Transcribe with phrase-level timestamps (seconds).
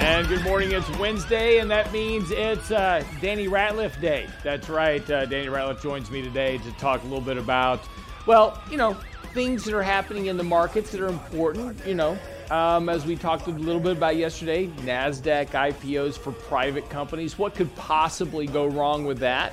[0.00, 0.72] And good morning.
[0.72, 4.28] It's Wednesday, and that means it's uh, Danny Ratliff Day.
[4.42, 5.08] That's right.
[5.10, 7.80] Uh, Danny Ratliff joins me today to talk a little bit about,
[8.24, 8.96] well, you know,
[9.34, 11.86] things that are happening in the markets that are important.
[11.86, 12.18] You know,
[12.50, 17.38] um, as we talked a little bit about yesterday, NASDAQ IPOs for private companies.
[17.38, 19.52] What could possibly go wrong with that?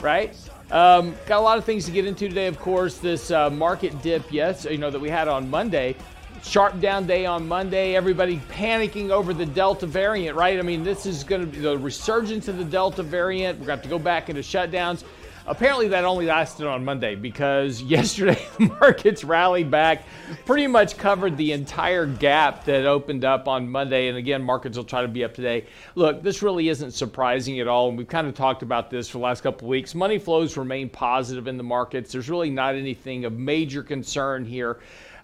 [0.00, 0.34] Right?
[0.70, 2.96] Um, got a lot of things to get into today, of course.
[2.98, 5.94] This uh, market dip, yes, you know, that we had on Monday.
[6.42, 7.94] Sharp down day on Monday.
[7.96, 10.58] Everybody panicking over the Delta variant, right?
[10.58, 13.58] I mean, this is going to be the resurgence of the Delta variant.
[13.58, 15.04] We're going to have to go back into shutdowns.
[15.48, 20.04] Apparently, that only lasted on Monday because yesterday the markets rallied back,
[20.44, 24.08] pretty much covered the entire gap that opened up on Monday.
[24.08, 25.64] And again, markets will try to be up today.
[25.94, 27.88] Look, this really isn't surprising at all.
[27.88, 29.94] And we've kind of talked about this for the last couple of weeks.
[29.94, 32.12] Money flows remain positive in the markets.
[32.12, 34.78] There's really not anything of major concern here.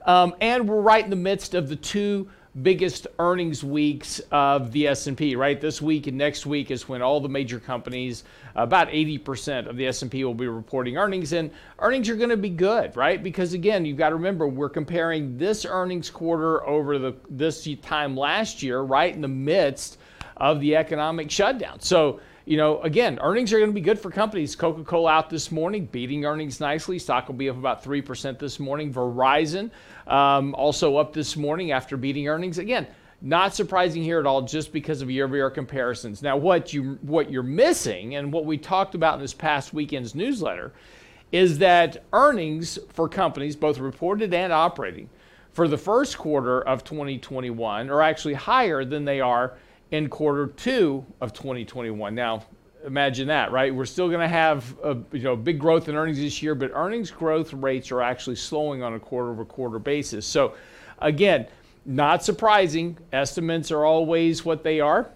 [0.04, 2.28] Um, and we're right in the midst of the two
[2.62, 5.60] biggest earnings weeks of the S&P, right?
[5.60, 8.22] This week and next week is when all the major companies,
[8.54, 12.50] about 80% of the S&P will be reporting earnings and earnings are going to be
[12.50, 13.20] good, right?
[13.20, 18.16] Because again, you've got to remember we're comparing this earnings quarter over the this time
[18.16, 19.98] last year, right in the midst
[20.36, 21.80] of the economic shutdown.
[21.80, 24.54] So, you know, again, earnings are going to be good for companies.
[24.54, 26.98] Coca Cola out this morning, beating earnings nicely.
[26.98, 28.92] Stock will be up about 3% this morning.
[28.92, 29.70] Verizon
[30.06, 32.58] um, also up this morning after beating earnings.
[32.58, 32.86] Again,
[33.22, 36.20] not surprising here at all, just because of year-over-year comparisons.
[36.20, 40.14] Now, what you what you're missing, and what we talked about in this past weekend's
[40.14, 40.72] newsletter,
[41.32, 45.08] is that earnings for companies, both reported and operating,
[45.52, 49.54] for the first quarter of 2021 are actually higher than they are
[49.94, 52.14] in quarter two of 2021.
[52.16, 52.44] Now,
[52.84, 53.72] imagine that, right?
[53.72, 56.72] We're still going to have a you know big growth in earnings this year, but
[56.74, 60.26] earnings growth rates are actually slowing on a quarter over quarter basis.
[60.26, 60.54] So,
[60.98, 61.46] again,
[61.86, 62.98] not surprising.
[63.12, 65.08] Estimates are always what they are.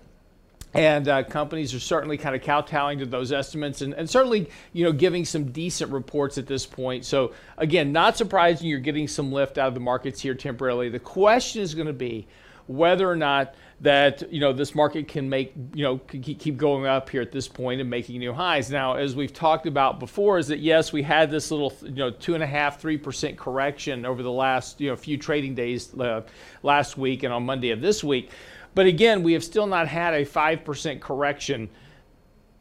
[0.75, 4.85] And uh, companies are certainly kind of kowtowing to those estimates and, and certainly, you
[4.85, 7.05] know, giving some decent reports at this point.
[7.05, 10.89] So, again, not surprising you're getting some lift out of the markets here temporarily.
[10.89, 12.29] The question is going to be
[12.69, 17.09] whether or not that you know this market can make you know keep going up
[17.09, 18.71] here at this point and making new highs.
[18.71, 22.11] Now, as we've talked about before, is that yes, we had this little you know
[22.11, 25.95] two and a half three percent correction over the last you know few trading days
[25.99, 26.23] uh,
[26.63, 28.31] last week and on Monday of this week,
[28.75, 31.69] but again, we have still not had a five percent correction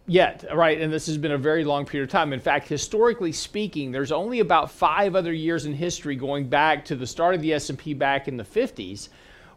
[0.05, 0.79] yet, right?
[0.79, 2.31] And this has been a very long period of time.
[2.31, 6.95] In fact, historically speaking, there's only about five other years in history going back to
[6.95, 9.09] the start of the S&P back in the 50s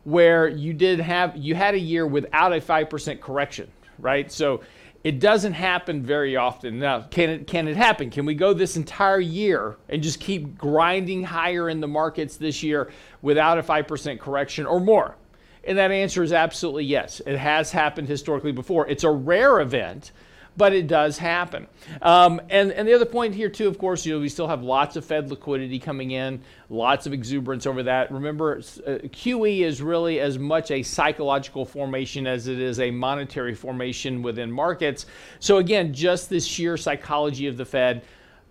[0.04, 4.30] where you did have you had a year without a 5% correction, right?
[4.30, 4.62] So
[5.02, 6.78] it doesn't happen very often.
[6.78, 8.10] Now, can it can it happen?
[8.10, 12.62] Can we go this entire year and just keep grinding higher in the markets this
[12.62, 12.90] year
[13.22, 15.16] without a 5% correction or more?
[15.64, 17.20] And that answer is absolutely yes.
[17.26, 18.86] It has happened historically before.
[18.88, 20.12] It's a rare event,
[20.56, 21.66] but it does happen.
[22.02, 24.62] Um, and, and the other point here, too, of course, you know, we still have
[24.62, 28.10] lots of Fed liquidity coming in, lots of exuberance over that.
[28.10, 33.54] Remember, uh, QE is really as much a psychological formation as it is a monetary
[33.54, 35.06] formation within markets.
[35.38, 38.02] So, again, just this sheer psychology of the Fed,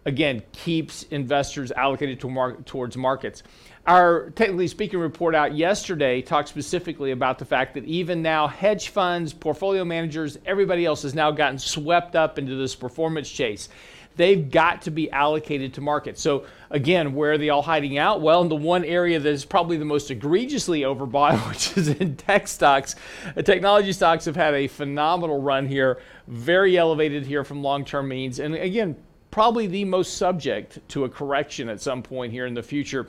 [0.06, 3.44] again, keeps investors allocated to mar- towards markets.
[3.89, 8.89] Our technically speaking report out yesterday talked specifically about the fact that even now hedge
[8.89, 13.67] funds, portfolio managers, everybody else has now gotten swept up into this performance chase.
[14.16, 16.22] They've got to be allocated to markets.
[16.22, 18.22] So again, where are they all hiding out?
[18.22, 22.16] Well, in the one area that is probably the most egregiously overbought, which is in
[22.16, 22.94] tech stocks.
[23.33, 28.38] The technology stocks have had a phenomenal run here, very elevated here from long-term means,
[28.38, 28.97] and again,
[29.31, 33.07] probably the most subject to a correction at some point here in the future.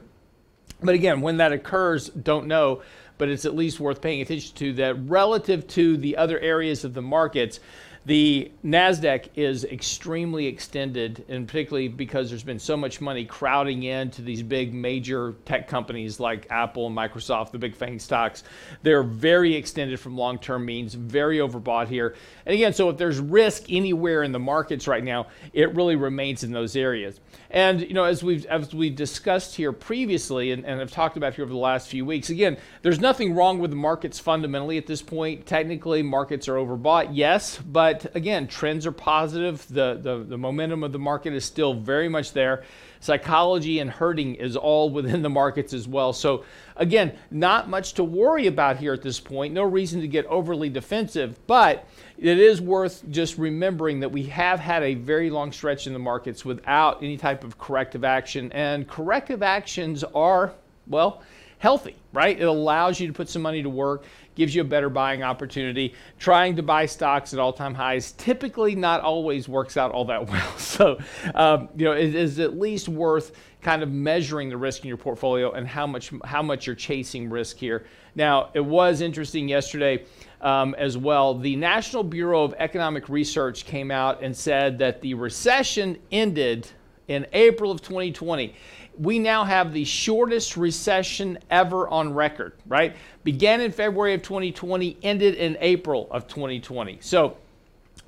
[0.83, 2.83] But again, when that occurs, don't know,
[3.19, 6.95] but it's at least worth paying attention to that relative to the other areas of
[6.95, 7.61] the markets.
[8.07, 14.23] The NASDAQ is extremely extended, and particularly because there's been so much money crowding into
[14.23, 18.43] these big major tech companies like Apple and Microsoft, the big FANG stocks.
[18.83, 22.15] They're very extended from long term means, very overbought here.
[22.47, 26.43] And again, so if there's risk anywhere in the markets right now, it really remains
[26.43, 27.21] in those areas.
[27.51, 31.35] And you know, as we've as we've discussed here previously, and, and have talked about
[31.35, 34.87] here over the last few weeks, again, there's nothing wrong with the markets fundamentally at
[34.87, 35.45] this point.
[35.45, 39.67] Technically, markets are overbought, yes, but but again, trends are positive.
[39.69, 42.63] The, the, the momentum of the market is still very much there.
[43.01, 46.13] Psychology and hurting is all within the markets as well.
[46.13, 46.45] So,
[46.77, 49.55] again, not much to worry about here at this point.
[49.55, 51.89] No reason to get overly defensive, but
[52.19, 55.99] it is worth just remembering that we have had a very long stretch in the
[55.99, 58.53] markets without any type of corrective action.
[58.53, 60.53] And corrective actions are,
[60.87, 61.23] well,
[61.59, 62.41] healthy, right?
[62.41, 64.05] It allows you to put some money to work
[64.41, 65.95] gives you a better buying opportunity.
[66.19, 70.27] Trying to buy stocks at all time highs typically not always works out all that
[70.31, 70.57] well.
[70.57, 70.99] So,
[71.35, 74.97] um, you know, it is at least worth kind of measuring the risk in your
[74.97, 77.85] portfolio and how much how much you're chasing risk here.
[78.15, 80.07] Now, it was interesting yesterday
[80.41, 81.35] um, as well.
[81.35, 86.67] The National Bureau of Economic Research came out and said that the recession ended
[87.09, 88.55] in April of 2020
[89.01, 92.95] we now have the shortest recession ever on record, right?
[93.25, 96.99] Began in February of 2020, ended in April of 2020.
[97.01, 97.39] So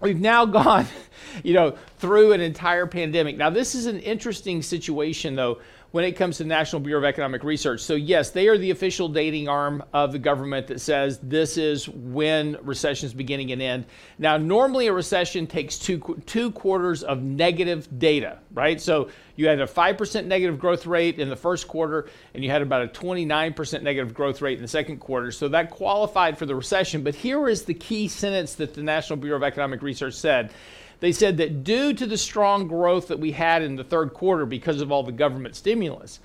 [0.02, 0.86] we've now gone,
[1.42, 3.38] you know, through an entire pandemic.
[3.38, 5.60] Now, this is an interesting situation, though,
[5.92, 7.82] when it comes to the National Bureau of Economic Research.
[7.82, 11.88] So, yes, they are the official dating arm of the government that says this is
[11.88, 13.84] when recessions beginning and end.
[14.18, 18.80] Now, normally a recession takes two, two quarters of negative data, right?
[18.80, 22.62] So, you had a 5% negative growth rate in the first quarter, and you had
[22.62, 25.30] about a 29% negative growth rate in the second quarter.
[25.30, 27.02] So, that qualified for the recession.
[27.02, 30.52] But here is the key sentence that the National Bureau of Economic Research said
[31.02, 34.46] they said that due to the strong growth that we had in the third quarter
[34.46, 36.20] because of all the government stimulus,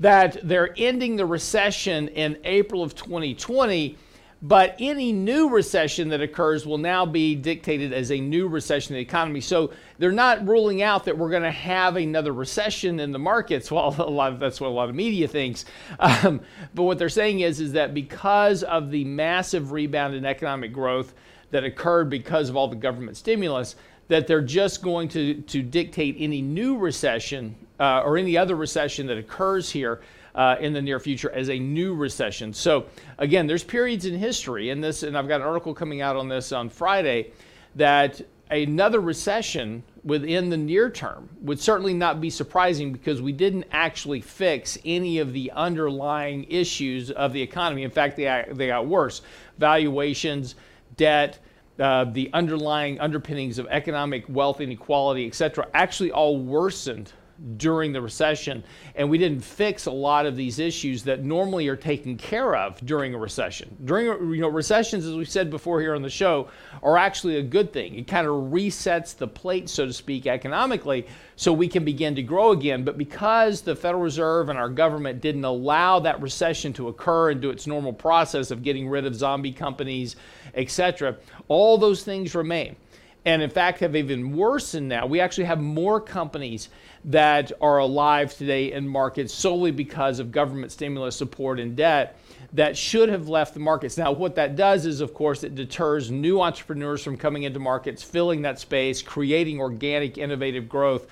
[0.00, 3.98] that they're ending the recession in April of 2020.
[4.40, 9.00] But any new recession that occurs will now be dictated as a new recession in
[9.00, 9.42] the economy.
[9.42, 13.70] So they're not ruling out that we're going to have another recession in the markets.
[13.80, 15.66] Well, a lot of, that's what a lot of media thinks.
[15.98, 16.40] Um,
[16.74, 21.12] but what they're saying is, is that because of the massive rebound in economic growth
[21.50, 23.76] that occurred because of all the government stimulus,
[24.10, 29.06] that they're just going to, to dictate any new recession uh, or any other recession
[29.06, 30.00] that occurs here
[30.34, 32.52] uh, in the near future as a new recession.
[32.52, 32.86] So
[33.18, 36.28] again, there's periods in history, and this, and I've got an article coming out on
[36.28, 37.30] this on Friday,
[37.76, 38.20] that
[38.50, 44.20] another recession within the near term would certainly not be surprising because we didn't actually
[44.20, 47.84] fix any of the underlying issues of the economy.
[47.84, 49.22] In fact, they, they got worse.
[49.58, 50.56] Valuations,
[50.96, 51.38] debt,
[51.80, 57.12] uh, the underlying underpinnings of economic wealth inequality, et cetera, actually all worsened
[57.56, 58.62] during the recession,
[58.94, 62.84] and we didn't fix a lot of these issues that normally are taken care of
[62.84, 63.76] during a recession.
[63.84, 66.48] During you know recessions, as we've said before here on the show,
[66.82, 67.94] are actually a good thing.
[67.94, 71.06] It kind of resets the plate, so to speak, economically,
[71.36, 72.84] so we can begin to grow again.
[72.84, 77.40] But because the Federal Reserve and our government didn't allow that recession to occur and
[77.40, 80.16] do its normal process of getting rid of zombie companies,
[80.54, 81.16] etc.,
[81.48, 82.76] all those things remain
[83.24, 85.06] and in fact have even worsened now.
[85.06, 86.68] We actually have more companies
[87.04, 92.18] that are alive today in markets solely because of government stimulus support and debt
[92.52, 93.96] that should have left the markets.
[93.96, 98.02] Now, what that does is, of course, it deters new entrepreneurs from coming into markets,
[98.02, 101.06] filling that space, creating organic, innovative growth.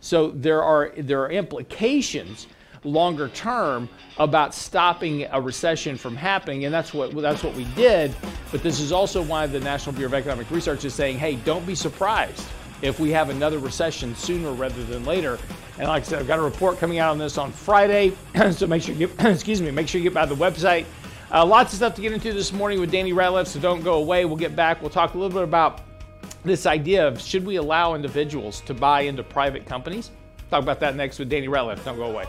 [0.00, 2.46] So there are there are implications
[2.84, 3.88] longer term
[4.18, 8.14] about stopping a recession from happening, and that's what that's what we did.
[8.52, 11.66] But this is also why the National Bureau of Economic Research is saying, "Hey, don't
[11.66, 12.46] be surprised
[12.84, 15.38] if we have another recession sooner rather than later.
[15.78, 18.12] And like I said, I've got a report coming out on this on Friday,
[18.52, 20.84] so make sure you get, excuse me, make sure you get by the website.
[21.32, 23.94] Uh, lots of stuff to get into this morning with Danny Ratliff, so don't go
[23.94, 24.26] away.
[24.26, 24.82] We'll get back.
[24.82, 25.80] We'll talk a little bit about
[26.44, 30.10] this idea of should we allow individuals to buy into private companies?
[30.50, 31.82] Talk about that next with Danny Ratliff.
[31.84, 32.26] Don't go away.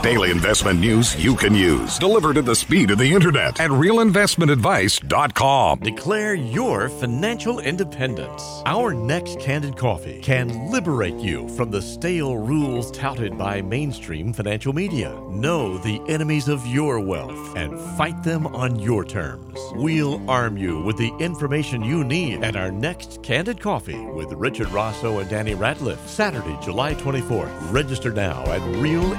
[0.00, 5.80] Daily investment news you can use, delivered at the speed of the internet at realinvestmentadvice.com.
[5.80, 8.62] Declare your financial independence.
[8.64, 14.72] Our next candid coffee can liberate you from the stale rules touted by mainstream financial
[14.72, 15.18] media.
[15.28, 19.58] Know the enemies of your wealth and fight them on your terms.
[19.72, 24.68] We'll arm you with the information you need at our next candid coffee with Richard
[24.68, 27.72] Rosso and Danny Ratliff, Saturday, July 24th.
[27.72, 29.12] Register now at Real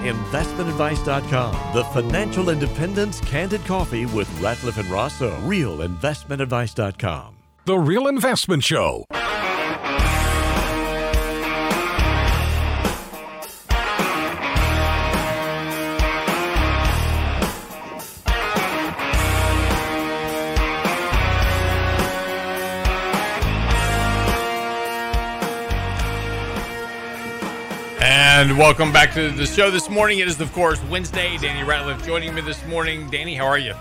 [0.64, 1.74] Investment RealInvestmentAdvice.com.
[1.74, 5.32] The Financial Independence Candid Coffee with Ratliff and Rosso.
[5.42, 7.36] RealInvestmentAdvice.com.
[7.66, 9.06] The Real Investment Show.
[28.36, 30.18] And welcome back to the show this morning.
[30.18, 31.38] It is, of course, Wednesday.
[31.38, 33.08] Danny Ratliff joining me this morning.
[33.12, 33.76] Danny, how are you?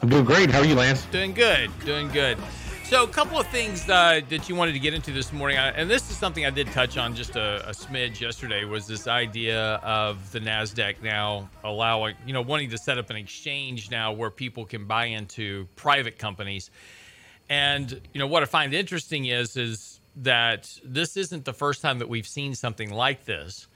[0.00, 0.48] I'm doing great.
[0.48, 1.04] How are you, Lance?
[1.06, 1.68] Doing good.
[1.84, 2.38] Doing good.
[2.84, 5.90] So, a couple of things uh, that you wanted to get into this morning, and
[5.90, 9.74] this is something I did touch on just a, a, smidge yesterday, was this idea
[9.82, 14.30] of the Nasdaq now allowing, you know, wanting to set up an exchange now where
[14.30, 16.70] people can buy into private companies.
[17.48, 21.98] And you know what I find interesting is is that this isn't the first time
[21.98, 23.66] that we've seen something like this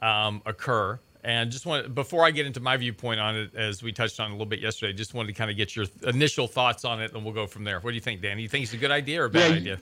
[0.00, 0.98] um, occur.
[1.24, 4.30] And just want before I get into my viewpoint on it, as we touched on
[4.30, 7.12] a little bit yesterday, just wanted to kind of get your initial thoughts on it,
[7.12, 7.78] and we'll go from there.
[7.78, 8.40] What do you think, Dan?
[8.40, 9.80] You think it's a good idea or a bad yeah, idea?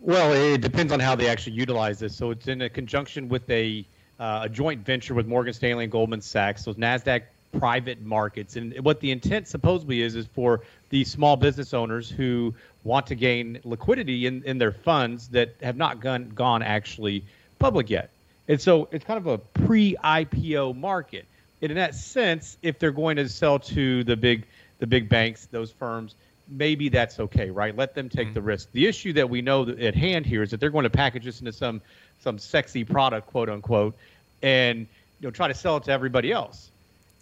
[0.00, 2.16] Well, it depends on how they actually utilize this.
[2.16, 3.84] So it's in a conjunction with a
[4.18, 6.64] uh, a joint venture with Morgan Stanley and Goldman Sachs.
[6.64, 7.22] So Nasdaq
[7.58, 12.54] private markets, and what the intent supposedly is is for the small business owners who
[12.88, 17.22] want to gain liquidity in, in their funds that have not gone gone actually
[17.58, 18.10] public yet.
[18.48, 21.26] And so it's kind of a pre-IPO market.
[21.60, 24.46] And in that sense, if they're going to sell to the big
[24.78, 26.14] the big banks, those firms,
[26.48, 27.76] maybe that's okay, right?
[27.76, 28.34] Let them take mm-hmm.
[28.34, 28.72] the risk.
[28.72, 31.40] The issue that we know at hand here is that they're going to package this
[31.40, 31.80] into some
[32.20, 33.94] some sexy product, quote unquote,
[34.42, 36.70] and you know try to sell it to everybody else.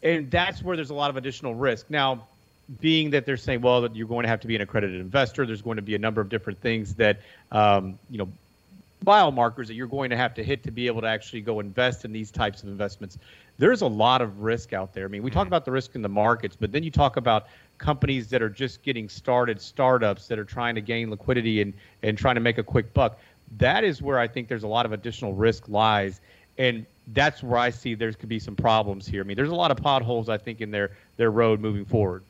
[0.03, 1.87] And that's where there's a lot of additional risk.
[1.91, 2.27] Now,
[2.81, 5.47] being that they're saying, well, that you're going to have to be an accredited investor,
[5.47, 7.21] there's going to be a number of different things that
[7.53, 8.29] um, you know
[9.05, 12.05] biomarkers that you're going to have to hit to be able to actually go invest
[12.05, 13.19] in these types of investments.
[13.59, 15.05] There's a lot of risk out there.
[15.05, 15.49] I mean, we talk mm-hmm.
[15.49, 17.47] about the risk in the markets, but then you talk about
[17.79, 22.19] companies that are just getting started, startups that are trying to gain liquidity and, and
[22.19, 23.19] trying to make a quick buck.
[23.59, 26.21] That is where I think there's a lot of additional risk lies.
[26.59, 29.21] And that's where I see there could be some problems here.
[29.21, 32.25] I mean, there's a lot of potholes, I think, in their, their road moving forward.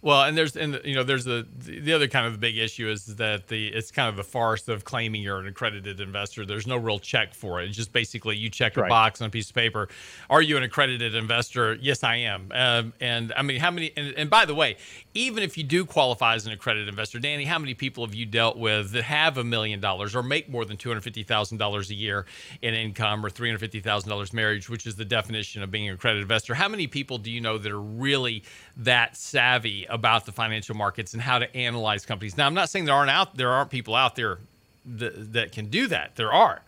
[0.00, 2.88] Well, and there's and you know there's the the other kind of the big issue
[2.88, 6.46] is that the it's kind of the farce of claiming you're an accredited investor.
[6.46, 7.68] There's no real check for it.
[7.68, 8.88] It's just basically you check a right.
[8.88, 9.88] box on a piece of paper.
[10.30, 11.74] Are you an accredited investor?
[11.80, 12.52] Yes, I am.
[12.54, 13.92] Um, and I mean, how many?
[13.96, 14.76] And, and, by the way,
[15.14, 18.26] even if you do qualify as an accredited investor, Danny, how many people have you
[18.26, 21.58] dealt with that have a million dollars or make more than two hundred fifty thousand
[21.58, 22.24] dollars a year
[22.62, 25.88] in income or three hundred fifty thousand dollars marriage, which is the definition of being
[25.88, 26.54] an accredited investor?
[26.54, 28.44] How many people do you know that are really
[28.78, 32.36] that savvy about the financial markets and how to analyze companies.
[32.36, 34.38] Now, I'm not saying there aren't out there aren't people out there
[34.86, 36.14] that, that can do that.
[36.16, 36.62] There are,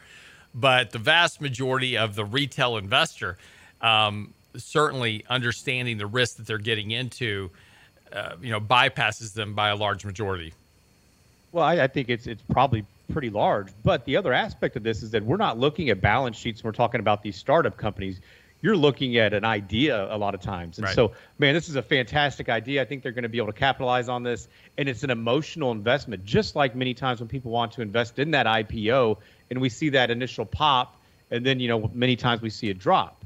[0.54, 3.38] but the vast majority of the retail investor,
[3.80, 7.50] um, certainly understanding the risk that they're getting into,
[8.12, 10.52] uh, you know, bypasses them by a large majority.
[11.52, 13.68] Well, I, I think it's it's probably pretty large.
[13.84, 16.64] But the other aspect of this is that we're not looking at balance sheets.
[16.64, 18.20] We're talking about these startup companies
[18.62, 20.78] you're looking at an idea a lot of times.
[20.78, 20.94] And right.
[20.94, 22.82] so, man, this is a fantastic idea.
[22.82, 24.48] I think they're going to be able to capitalize on this.
[24.76, 28.30] And it's an emotional investment, just like many times when people want to invest in
[28.32, 29.16] that IPO
[29.50, 30.96] and we see that initial pop,
[31.30, 33.24] and then, you know, many times we see a drop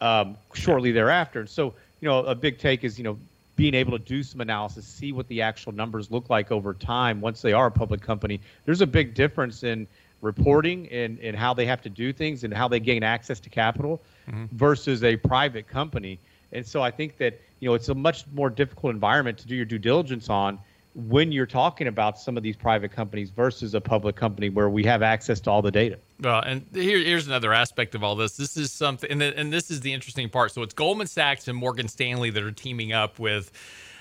[0.00, 1.40] um, shortly thereafter.
[1.40, 3.18] And so, you know, a big take is, you know,
[3.56, 7.20] being able to do some analysis, see what the actual numbers look like over time
[7.20, 8.40] once they are a public company.
[8.66, 9.86] There's a big difference in
[10.20, 13.50] reporting and, and how they have to do things and how they gain access to
[13.50, 14.44] capital mm-hmm.
[14.56, 16.18] versus a private company.
[16.52, 19.54] And so I think that you know it's a much more difficult environment to do
[19.54, 20.58] your due diligence on
[20.96, 24.82] when you're talking about some of these private companies versus a public company where we
[24.84, 25.98] have access to all the data.
[26.20, 28.38] Well, and here, here's another aspect of all this.
[28.38, 30.52] This is something, and, the, and this is the interesting part.
[30.52, 33.52] So it's Goldman Sachs and Morgan Stanley that are teaming up with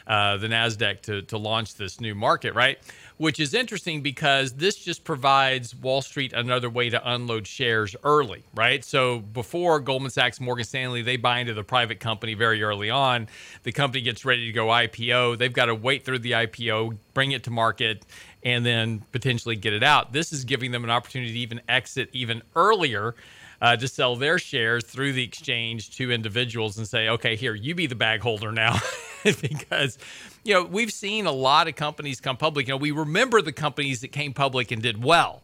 [0.08, 2.78] uh, the Nasdaq to to launch this new market, right?
[3.18, 8.44] Which is interesting because this just provides Wall Street another way to unload shares early,
[8.54, 8.84] right?
[8.84, 13.28] So before Goldman Sachs, Morgan Stanley, they buy into the private company very early on.
[13.64, 15.38] The company gets ready to go IPO.
[15.38, 18.06] They've got to wait through the IPO, bring it to market,
[18.44, 20.14] and then potentially get it out.
[20.14, 23.16] This is giving them an opportunity to even exit even earlier
[23.62, 27.76] uh, to sell their shares through the exchange to individuals and say, okay, here, you
[27.76, 28.80] be the bag holder now.
[29.42, 29.98] because,
[30.44, 32.68] you know, we've seen a lot of companies come public.
[32.68, 35.42] You know, we remember the companies that came public and did well,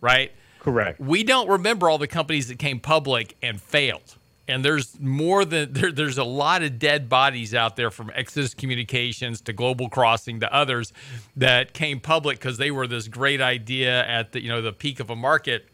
[0.00, 0.32] right?
[0.60, 0.98] Correct.
[0.98, 4.16] We don't remember all the companies that came public and failed.
[4.46, 8.52] And there's more than there, there's a lot of dead bodies out there from Exodus
[8.52, 10.92] Communications to Global Crossing to others
[11.36, 15.00] that came public because they were this great idea at the you know the peak
[15.00, 15.66] of a market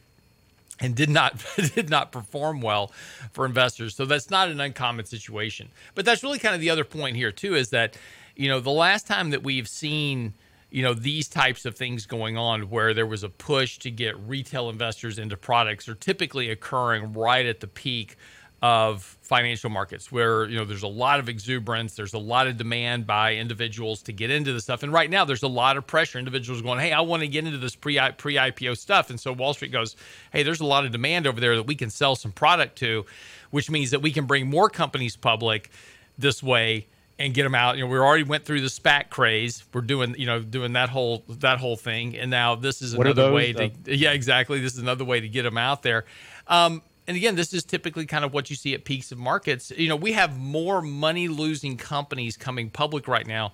[0.80, 1.44] and did not
[1.74, 2.92] did not perform well
[3.32, 3.94] for investors.
[3.94, 5.68] So that's not an uncommon situation.
[5.94, 7.96] But that's really kind of the other point here too is that
[8.36, 10.34] you know the last time that we've seen
[10.70, 14.18] you know these types of things going on where there was a push to get
[14.20, 18.16] retail investors into products are typically occurring right at the peak
[18.62, 22.58] of financial markets where you know there's a lot of exuberance there's a lot of
[22.58, 25.86] demand by individuals to get into this stuff and right now there's a lot of
[25.86, 29.18] pressure individuals going hey i want to get into this pre pre ipo stuff and
[29.18, 29.96] so wall street goes
[30.32, 33.06] hey there's a lot of demand over there that we can sell some product to
[33.50, 35.70] which means that we can bring more companies public
[36.18, 36.86] this way
[37.20, 37.76] and get them out.
[37.76, 39.62] You know, we already went through the SPAC craze.
[39.74, 43.30] We're doing, you know, doing that whole that whole thing, and now this is another
[43.30, 43.70] way to.
[43.84, 44.58] Yeah, exactly.
[44.58, 46.06] This is another way to get them out there.
[46.48, 49.72] Um, and again, this is typically kind of what you see at peaks of markets.
[49.76, 53.52] You know, we have more money losing companies coming public right now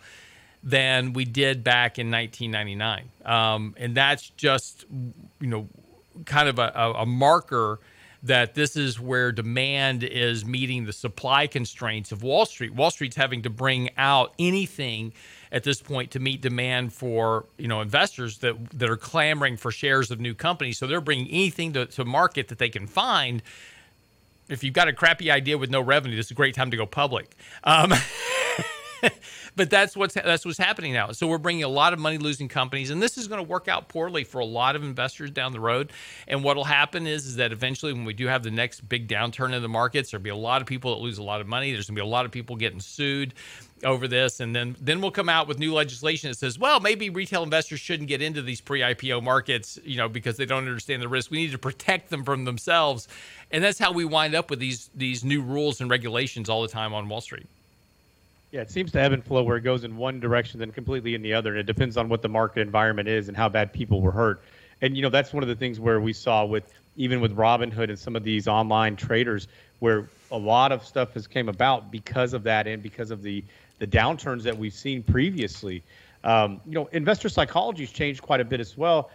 [0.62, 4.84] than we did back in 1999, um, and that's just
[5.40, 5.70] you know
[6.26, 7.80] kind of a, a, a marker
[8.24, 12.74] that this is where demand is meeting the supply constraints of Wall Street.
[12.74, 15.14] Wall Street's having to bring out anything
[15.52, 19.70] at this point to meet demand for you know investors that that are clamoring for
[19.70, 20.78] shares of new companies.
[20.78, 23.42] So they're bringing anything to, to market that they can find.
[24.48, 26.76] If you've got a crappy idea with no revenue, this is a great time to
[26.76, 27.36] go public.
[27.64, 27.92] Um,
[29.56, 31.12] but that's what's that's what's happening now.
[31.12, 33.68] So we're bringing a lot of money losing companies, and this is going to work
[33.68, 35.92] out poorly for a lot of investors down the road.
[36.28, 39.54] And what'll happen is is that eventually, when we do have the next big downturn
[39.54, 41.72] in the markets, there'll be a lot of people that lose a lot of money.
[41.72, 43.34] There's going to be a lot of people getting sued
[43.84, 47.10] over this, and then then we'll come out with new legislation that says, well, maybe
[47.10, 51.08] retail investors shouldn't get into these pre-IPO markets, you know, because they don't understand the
[51.08, 51.30] risk.
[51.30, 53.08] We need to protect them from themselves,
[53.50, 56.68] and that's how we wind up with these these new rules and regulations all the
[56.68, 57.46] time on Wall Street.
[58.56, 61.14] Yeah, it seems to ebb and flow where it goes in one direction, then completely
[61.14, 61.50] in the other.
[61.50, 64.40] And it depends on what the market environment is and how bad people were hurt.
[64.80, 67.90] And you know, that's one of the things where we saw with even with Robinhood
[67.90, 69.46] and some of these online traders,
[69.80, 73.44] where a lot of stuff has came about because of that and because of the
[73.78, 75.82] the downturns that we've seen previously.
[76.24, 79.10] Um, you know, investor psychology has changed quite a bit as well,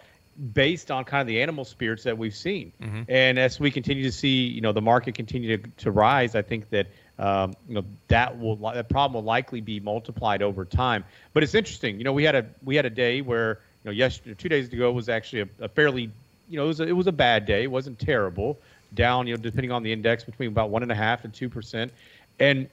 [0.54, 2.72] based on kind of the animal spirits that we've seen.
[3.08, 6.42] And as we continue to see, you know, the market continue to, to rise, I
[6.42, 6.86] think that
[7.18, 11.04] um, you know that will that problem will likely be multiplied over time.
[11.32, 11.98] But it's interesting.
[11.98, 14.72] You know, we had a we had a day where you know yesterday, two days
[14.72, 16.10] ago was actually a, a fairly
[16.48, 17.64] you know it was a, it was a bad day.
[17.64, 18.58] It wasn't terrible.
[18.94, 21.48] Down, you know, depending on the index, between about one and a half and two
[21.48, 21.92] percent.
[22.38, 22.68] And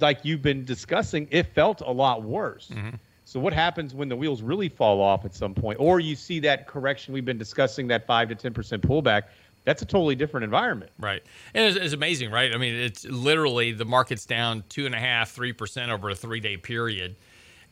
[0.00, 2.70] like you've been discussing, it felt a lot worse.
[3.26, 6.40] So what happens when the wheels really fall off at some point, or you see
[6.40, 9.24] that correction we've been discussing, that five to ten percent pullback?
[9.64, 10.92] That's a totally different environment.
[10.98, 11.22] Right.
[11.54, 12.54] And it's, it's amazing, right?
[12.54, 16.14] I mean, it's literally the market's down two and a half, three percent over a
[16.14, 17.16] three day period.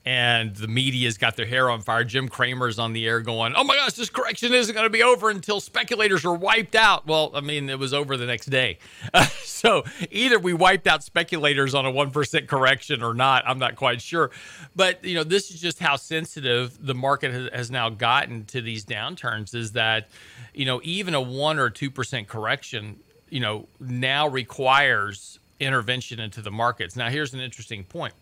[0.05, 2.03] And the media's got their hair on fire.
[2.03, 5.03] Jim Cramer's on the air going, Oh my gosh, this correction isn't going to be
[5.03, 7.07] over until speculators are wiped out.
[7.07, 8.79] Well, I mean, it was over the next day.
[9.45, 13.45] so either we wiped out speculators on a 1% correction or not.
[13.47, 14.33] I'm not quite sure.
[14.75, 18.85] But, you know, this is just how sensitive the market has, now gotten to these
[18.85, 20.09] downturns is that,
[20.53, 22.99] you know, even a 1 or 2% correction,
[23.31, 26.97] you know, now requires intervention into the markets.
[26.97, 28.15] Now, here's an interesting point.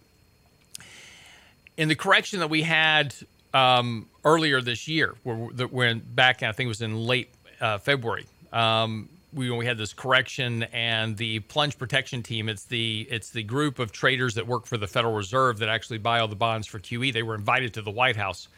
[1.77, 3.15] In the correction that we had
[3.55, 7.31] um, earlier this year, where, when back, I think it was in late
[7.61, 12.49] uh, February, um, we we had this correction, and the plunge protection team.
[12.49, 15.99] It's the it's the group of traders that work for the Federal Reserve that actually
[15.99, 17.13] buy all the bonds for QE.
[17.13, 18.49] They were invited to the White House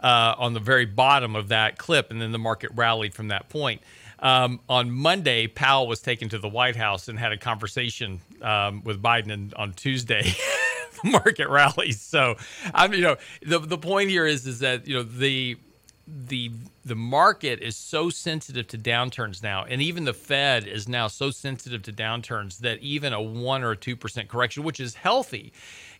[0.00, 3.48] uh, on the very bottom of that clip, and then the market rallied from that
[3.48, 3.82] point.
[4.18, 8.82] Um, on Monday, Powell was taken to the White House and had a conversation um,
[8.82, 10.22] with Biden, on Tuesday,
[11.04, 12.00] market rallies.
[12.00, 12.36] So,
[12.74, 15.56] I'm you know the the point here is is that you know the
[16.06, 16.52] the
[16.84, 21.30] the market is so sensitive to downturns now, and even the Fed is now so
[21.30, 25.52] sensitive to downturns that even a one or two percent correction, which is healthy,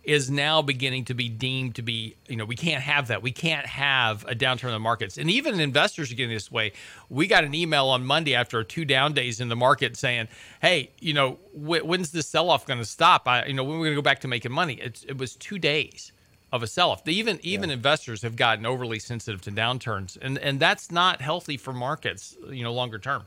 [0.06, 3.22] is now beginning to be deemed to be you know we can't have that.
[3.22, 6.72] We can't have a downturn in the markets, and even investors are getting this way.
[7.10, 10.28] We got an email on Monday after two down days in the market saying,
[10.62, 13.26] "Hey, you know wh- when's this sell off going to stop?
[13.26, 15.18] I you know when are we're going to go back to making money?" It's, it
[15.18, 16.12] was two days
[16.52, 17.04] of a sell-off.
[17.04, 21.56] They Even even investors have gotten overly sensitive to downturns, and and that's not healthy
[21.56, 23.24] for markets, you know, longer term.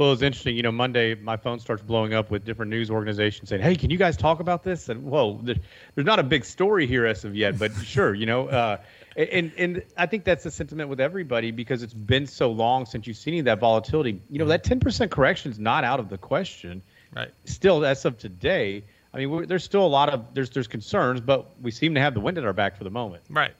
[0.00, 0.56] Well, it's interesting.
[0.56, 3.90] You know, Monday my phone starts blowing up with different news organizations saying, "Hey, can
[3.90, 5.56] you guys talk about this?" And whoa, there,
[5.94, 8.48] there's not a big story here as of yet, but sure, you know.
[8.48, 8.78] Uh,
[9.14, 13.06] and and I think that's the sentiment with everybody because it's been so long since
[13.06, 14.22] you've seen any of that volatility.
[14.30, 16.80] You know, that 10% correction is not out of the question.
[17.14, 17.28] Right.
[17.44, 18.82] Still, as of today,
[19.12, 22.00] I mean, we're, there's still a lot of there's there's concerns, but we seem to
[22.00, 23.22] have the wind at our back for the moment.
[23.28, 23.52] Right.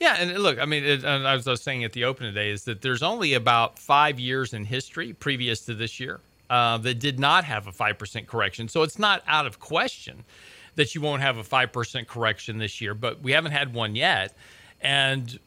[0.00, 2.64] Yeah, and look, I mean, it, as I was saying at the open today, is
[2.64, 7.18] that there's only about five years in history previous to this year uh, that did
[7.18, 8.68] not have a five percent correction.
[8.68, 10.24] So it's not out of question
[10.76, 13.96] that you won't have a five percent correction this year, but we haven't had one
[13.96, 14.32] yet.
[14.80, 15.38] And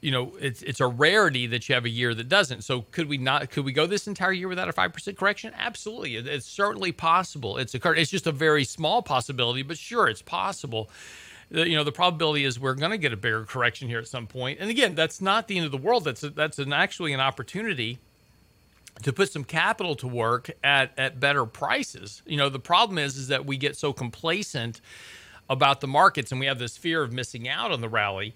[0.00, 2.62] you know, it's it's a rarity that you have a year that doesn't.
[2.62, 3.50] So could we not?
[3.50, 5.52] Could we go this entire year without a five percent correction?
[5.56, 7.56] Absolutely, it, it's certainly possible.
[7.56, 7.98] It's occurred.
[7.98, 10.90] It's just a very small possibility, but sure, it's possible.
[11.52, 14.26] You know, the probability is we're going to get a bigger correction here at some
[14.26, 14.58] point.
[14.58, 16.04] And again, that's not the end of the world.
[16.04, 17.98] That's a, that's an actually an opportunity
[19.02, 22.22] to put some capital to work at at better prices.
[22.26, 24.80] You know, the problem is is that we get so complacent
[25.50, 28.34] about the markets and we have this fear of missing out on the rally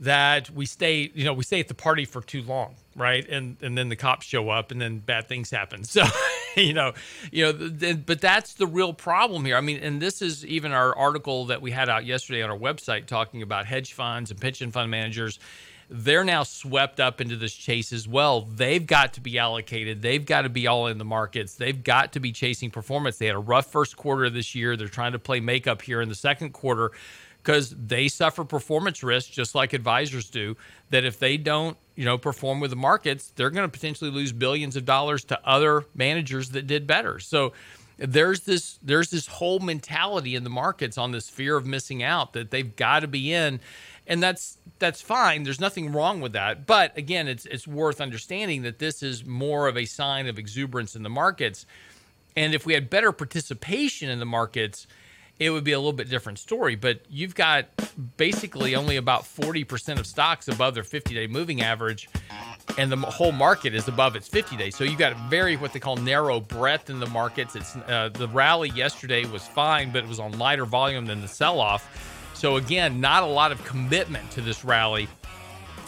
[0.00, 3.26] that we stay, you know, we stay at the party for too long, right?
[3.28, 5.84] And and then the cops show up, and then bad things happen.
[5.94, 6.04] So,
[6.56, 6.92] you know,
[7.30, 9.56] you know, th- but that's the real problem here.
[9.56, 12.58] I mean, and this is even our article that we had out yesterday on our
[12.58, 15.38] website talking about hedge funds and pension fund managers.
[15.90, 18.42] They're now swept up into this chase as well.
[18.42, 20.00] They've got to be allocated.
[20.00, 21.54] They've got to be all in the markets.
[21.54, 23.18] They've got to be chasing performance.
[23.18, 24.76] They had a rough first quarter of this year.
[24.76, 26.92] They're trying to play makeup here in the second quarter
[27.44, 30.56] because they suffer performance risk just like advisors do
[30.90, 34.32] that if they don't you know perform with the markets they're going to potentially lose
[34.32, 37.20] billions of dollars to other managers that did better.
[37.20, 37.52] So
[37.96, 42.32] there's this there's this whole mentality in the markets on this fear of missing out
[42.32, 43.60] that they've got to be in
[44.06, 45.44] and that's that's fine.
[45.44, 46.66] There's nothing wrong with that.
[46.66, 50.96] But again it's it's worth understanding that this is more of a sign of exuberance
[50.96, 51.66] in the markets.
[52.36, 54.88] And if we had better participation in the markets
[55.38, 56.76] it would be a little bit different story.
[56.76, 57.66] But you've got
[58.16, 62.08] basically only about 40% of stocks above their 50 day moving average,
[62.78, 64.76] and the whole market is above its 50 days.
[64.76, 67.56] So you've got very what they call narrow breadth in the markets.
[67.56, 71.28] It's uh, the rally yesterday was fine, but it was on lighter volume than the
[71.28, 72.30] sell off.
[72.34, 75.08] So again, not a lot of commitment to this rally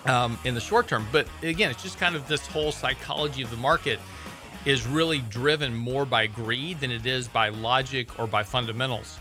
[0.07, 1.07] um, in the short term.
[1.13, 3.99] But again, it's just kind of this whole psychology of the market
[4.65, 9.19] is really driven more by greed than it is by logic or by fundamentals.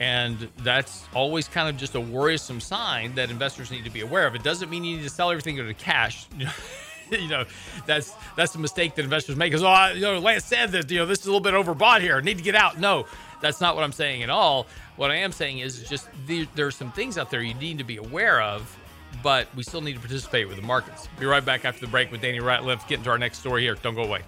[0.00, 4.26] And that's always kind of just a worrisome sign that investors need to be aware
[4.26, 4.34] of.
[4.36, 6.28] It doesn't mean you need to sell everything into cash.
[7.10, 7.44] you know,
[7.86, 9.50] that's that's the mistake that investors make.
[9.50, 12.00] Because oh, you know, Lance said that you know this is a little bit overbought
[12.00, 12.16] here.
[12.16, 12.78] I need to get out.
[12.78, 13.06] No,
[13.40, 14.66] that's not what I'm saying at all.
[14.96, 17.78] What I am saying is just the, there are some things out there you need
[17.78, 18.76] to be aware of,
[19.22, 21.08] but we still need to participate with the markets.
[21.18, 22.86] Be right back after the break with Danny Ratliff.
[22.88, 23.76] Get into our next story here.
[23.76, 24.22] Don't go away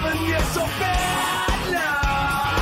[0.00, 1.47] seven years of bad.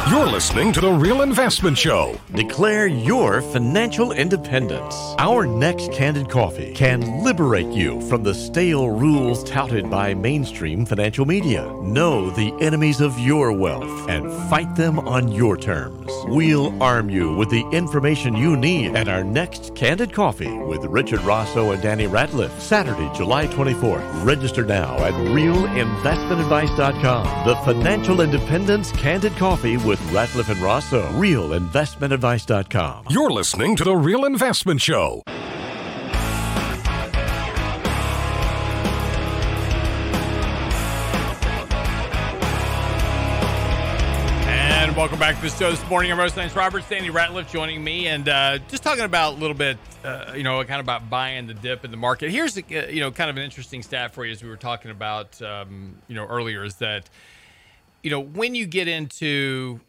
[0.08, 2.16] You're listening to The Real Investment Show.
[2.32, 4.94] Declare your financial independence.
[5.18, 11.26] Our next candid coffee can liberate you from the stale rules touted by mainstream financial
[11.26, 11.64] media.
[11.82, 16.08] Know the enemies of your wealth and fight them on your terms.
[16.26, 21.22] We'll arm you with the information you need at our next candid coffee with Richard
[21.22, 24.24] Rosso and Danny Ratliff, Saturday, July 24th.
[24.24, 27.48] Register now at realinvestmentadvice.com.
[27.48, 31.08] The Financial Independence Candid Coffee with Ratliff and Rosso.
[31.12, 33.06] RealInvestmentAdvice.com.
[33.10, 35.22] You're listening to The Real Investment Show.
[44.48, 46.12] And welcome back to the show this morning.
[46.12, 49.56] I'm Rose Lance Roberts, Danny Ratliff joining me, and uh, just talking about a little
[49.56, 52.30] bit, uh, you know, kind of about buying the dip in the market.
[52.30, 54.56] Here's, a, uh, you know, kind of an interesting stat for you as we were
[54.56, 57.10] talking about, um, you know, earlier is that,
[58.06, 59.80] you know, when you get into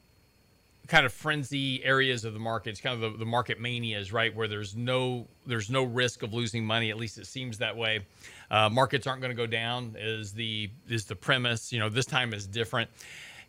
[0.87, 2.71] kind of frenzy areas of the market.
[2.71, 6.33] It's kind of the, the market manias, right, where there's no there's no risk of
[6.33, 6.89] losing money.
[6.89, 8.07] At least it seems that way.
[8.49, 9.95] Uh, markets aren't going to go down.
[9.99, 11.71] Is the is the premise?
[11.71, 12.89] You know, this time is different.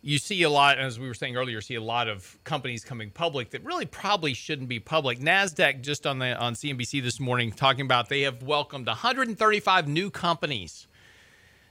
[0.03, 3.09] You see a lot, as we were saying earlier, see a lot of companies coming
[3.09, 5.17] public that really probably shouldn't be public.
[5.17, 10.11] Nasdaq just on the on CNBC this morning talking about they have welcomed 135 new
[10.11, 10.85] companies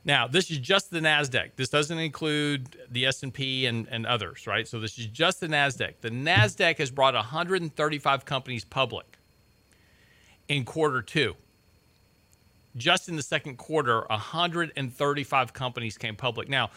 [0.05, 1.51] now, this is just the Nasdaq.
[1.57, 4.67] This doesn't include the S&P and, and others, right?
[4.67, 5.95] So this is just the Nasdaq.
[6.01, 9.19] The Nasdaq has brought 135 companies public
[10.49, 11.35] in quarter 2.
[12.77, 16.49] Just in the second quarter, 135 companies came public.
[16.49, 16.71] Now,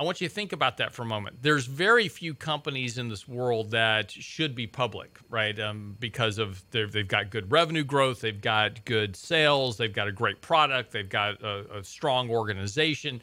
[0.00, 1.42] I want you to think about that for a moment.
[1.42, 5.60] There's very few companies in this world that should be public, right?
[5.60, 10.12] Um, because of they've got good revenue growth, they've got good sales, they've got a
[10.12, 13.20] great product, they've got a, a strong organization.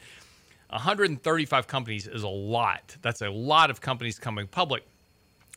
[0.70, 2.96] 135 companies is a lot.
[3.02, 4.86] That's a lot of companies coming public.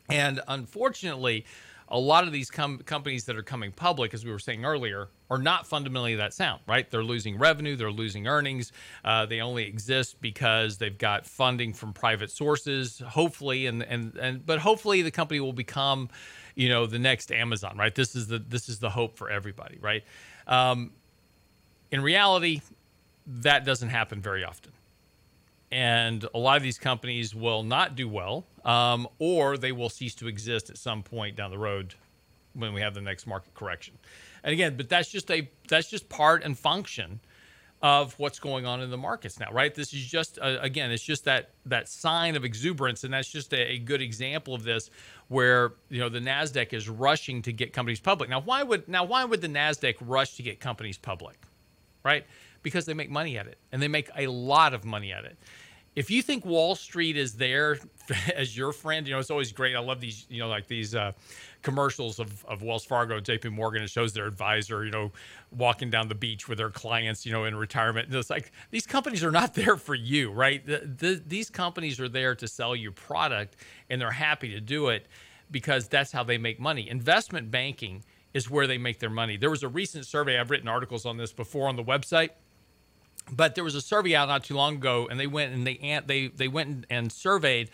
[0.10, 1.46] And unfortunately,
[1.92, 5.10] a lot of these com- companies that are coming public, as we were saying earlier,
[5.30, 6.90] are not fundamentally that sound, right?
[6.90, 8.72] They're losing revenue, they're losing earnings.
[9.04, 14.46] Uh, they only exist because they've got funding from private sources, hopefully, and and and
[14.46, 16.10] but hopefully the company will become,
[16.56, 17.94] you know, the next Amazon, right?
[17.94, 20.04] This is the this is the hope for everybody, right?
[20.48, 20.94] Um,
[21.92, 22.62] in reality,
[23.28, 24.72] that doesn't happen very often
[25.72, 30.14] and a lot of these companies will not do well, um, or they will cease
[30.16, 31.96] to exist at some point down the road
[32.54, 33.98] when we have the next market correction.
[34.44, 37.22] And again, but that's just a that's just part and function
[37.82, 39.74] of what's going on in the markets now, right?
[39.74, 43.54] This is just uh, again, it's just that that sign of exuberance, and that's just
[43.54, 44.90] a, a, good example of this,
[45.30, 48.30] where you know the Nasdaq is rushing to get companies public.
[48.30, 51.38] Now, why would now why would the Nasdaq rush to get companies public,
[52.04, 52.26] right?
[52.62, 55.38] Because they make money at it, and they make a lot of money at it
[55.96, 57.78] if you think Wall Street is there
[58.36, 59.76] as your friend, you know, it's always great.
[59.76, 61.12] I love these, you know, like these uh,
[61.62, 63.84] commercials of, of Wells Fargo, and JP Morgan.
[63.84, 65.12] It shows their advisor, you know,
[65.52, 68.08] walking down the beach with their clients, you know, in retirement.
[68.08, 70.66] And it's like these companies are not there for you, right?
[70.66, 73.58] The, the, these companies are there to sell you product
[73.90, 75.08] and they're happy to do it
[75.50, 76.90] because that's how they make money.
[76.90, 79.36] Investment banking is where they make their money.
[79.36, 82.30] There was a recent survey, I've written articles on this before on the website
[83.32, 86.02] but there was a survey out not too long ago, and they went and they
[86.06, 87.70] they they went and surveyed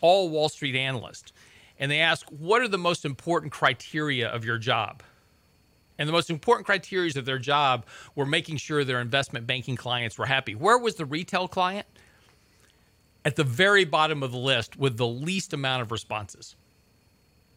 [0.00, 1.32] all Wall Street analysts,
[1.78, 5.02] and they asked, "What are the most important criteria of your job?"
[5.98, 10.18] And the most important criteria of their job were making sure their investment banking clients
[10.18, 10.54] were happy.
[10.54, 11.86] Where was the retail client?
[13.24, 16.56] At the very bottom of the list with the least amount of responses,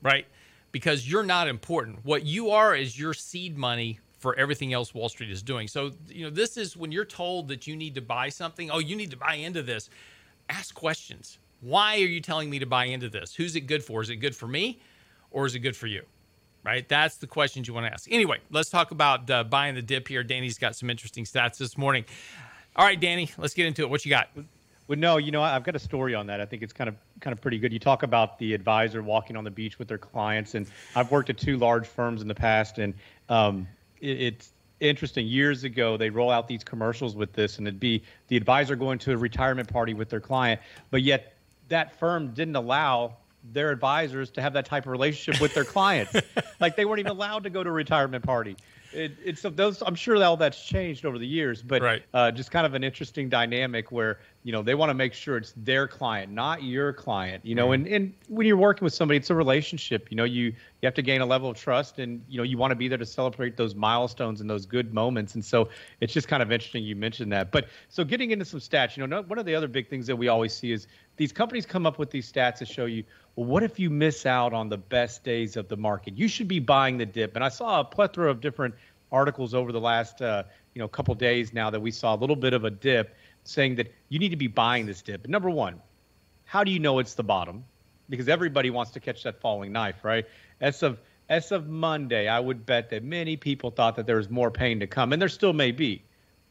[0.04, 0.28] right?
[0.72, 2.06] Because you're not important.
[2.06, 5.68] What you are is your seed money for everything else Wall Street is doing.
[5.68, 8.80] So, you know, this is when you're told that you need to buy something, oh,
[8.80, 9.92] you need to buy into this.
[10.50, 11.38] Ask questions.
[11.62, 13.36] Why are you telling me to buy into this?
[13.36, 14.02] Who's it good for?
[14.02, 14.80] Is it good for me
[15.30, 16.02] or is it good for you?
[16.64, 16.90] Right?
[16.90, 18.12] That's the questions you want to ask.
[18.12, 20.24] Anyway, let's talk about uh, buying the dip here.
[20.24, 22.04] Danny's got some interesting stats this morning.
[22.76, 23.92] All right, Danny, let's get into it.
[23.92, 24.30] What you got?
[24.88, 26.42] Well, no, you know, I've got a story on that.
[26.42, 27.72] I think it's kind of kind of pretty good.
[27.72, 31.30] You talk about the advisor walking on the beach with their clients, and I've worked
[31.30, 32.96] at two large firms in the past, and
[33.30, 33.68] um,
[34.06, 35.28] it's interesting.
[35.28, 39.00] Years ago, they roll out these commercials with this, and it'd be the advisor going
[39.00, 41.34] to a retirement party with their client, but yet
[41.70, 43.18] that firm didn't allow
[43.54, 46.16] their advisors to have that type of relationship with their clients.
[46.60, 48.56] like they weren't even allowed to go to a retirement party
[48.96, 49.84] it, it's those.
[49.86, 52.04] I'm sure all that's changed over the years, but right.
[52.14, 55.38] uh, just kind of an interesting dynamic where you know they want to make sure
[55.38, 57.46] it's their client, not your client.
[57.46, 60.08] You know, and and when you're working with somebody, it's a relationship.
[60.10, 60.54] You know, you
[60.86, 62.88] you have to gain a level of trust, and you know you want to be
[62.88, 65.34] there to celebrate those milestones and those good moments.
[65.34, 65.70] And so
[66.00, 67.52] it's just kind of interesting you mentioned that.
[67.52, 70.16] But so getting into some stats, you know, one of the other big things that
[70.16, 70.86] we always see is
[71.18, 73.04] these companies come up with these stats to show you
[73.36, 76.16] well, what if you miss out on the best days of the market?
[76.16, 77.36] You should be buying the dip.
[77.36, 78.76] And I saw a plethora of different
[79.12, 80.44] articles over the last uh,
[80.76, 83.74] you know couple days now that we saw a little bit of a dip, saying
[83.78, 85.28] that you need to be buying this dip.
[85.28, 85.82] number one,
[86.44, 87.66] how do you know it's the bottom?
[88.10, 90.26] Because everybody wants to catch that falling knife, right?
[90.62, 94.30] As of as of Monday, I would bet that many people thought that there was
[94.30, 96.04] more pain to come, and there still may be.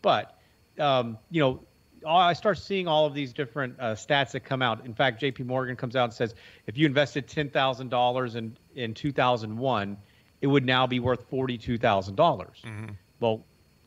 [0.03, 0.37] But
[0.79, 1.61] um, you know,
[2.07, 4.85] I start seeing all of these different uh, stats that come out.
[4.85, 5.45] In fact, J.P.
[5.45, 6.35] Morgan comes out and says
[6.67, 9.97] if you invested ten thousand dollars in in 2001,
[10.41, 12.63] it would now be worth forty-two thousand dollars.
[12.65, 12.93] Mm-hmm.
[13.21, 13.45] Well,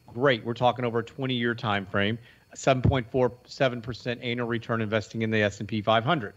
[0.08, 0.44] great.
[0.44, 2.18] We're talking over a twenty-year time frame,
[2.56, 6.34] seven point four seven percent annual return investing in the S and P 500.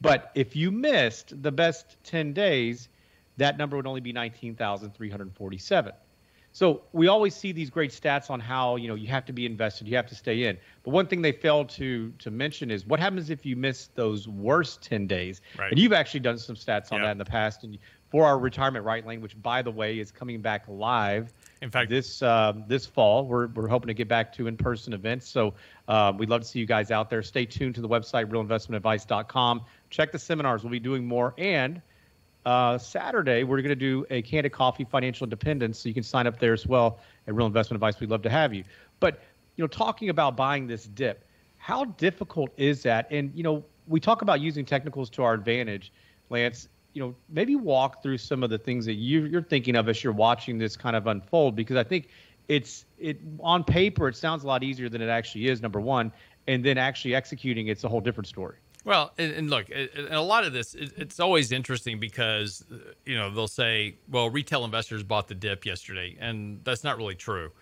[0.00, 2.88] But if you missed the best ten days,
[3.36, 5.92] that number would only be nineteen thousand three hundred forty-seven.
[6.52, 9.46] So we always see these great stats on how you know you have to be
[9.46, 10.58] invested, you have to stay in.
[10.82, 14.26] But one thing they fail to to mention is what happens if you miss those
[14.26, 15.42] worst ten days.
[15.58, 15.70] Right.
[15.70, 17.78] And you've actually done some stats on that in the past, and
[18.10, 21.32] for our retirement right lane, which by the way is coming back live.
[21.62, 25.28] In fact, this uh, this fall, we're we're hoping to get back to in-person events.
[25.28, 25.54] So
[25.88, 27.22] uh, we'd love to see you guys out there.
[27.22, 29.62] Stay tuned to the website realinvestmentadvice.com.
[29.90, 30.62] Check the seminars.
[30.62, 31.80] We'll be doing more and
[32.46, 35.78] uh, Saturday, we're going to do a candid coffee financial independence.
[35.78, 38.00] So you can sign up there as well at Real Investment Advice.
[38.00, 38.64] We'd love to have you.
[38.98, 39.20] But,
[39.56, 41.24] you know, talking about buying this dip,
[41.58, 43.06] how difficult is that?
[43.10, 45.92] And, you know, we talk about using technicals to our advantage,
[46.30, 46.68] Lance.
[46.92, 50.02] You know, maybe walk through some of the things that you, you're thinking of as
[50.02, 52.08] you're watching this kind of unfold, because I think
[52.48, 55.62] it's it on paper it sounds a lot easier than it actually is.
[55.62, 56.12] Number one,
[56.48, 58.56] and then actually executing it's a whole different story.
[58.82, 62.64] Well, and, and look, and a lot of this, it's always interesting because,
[63.04, 67.14] you know, they'll say, well, retail investors bought the dip yesterday, and that's not really
[67.14, 67.52] true.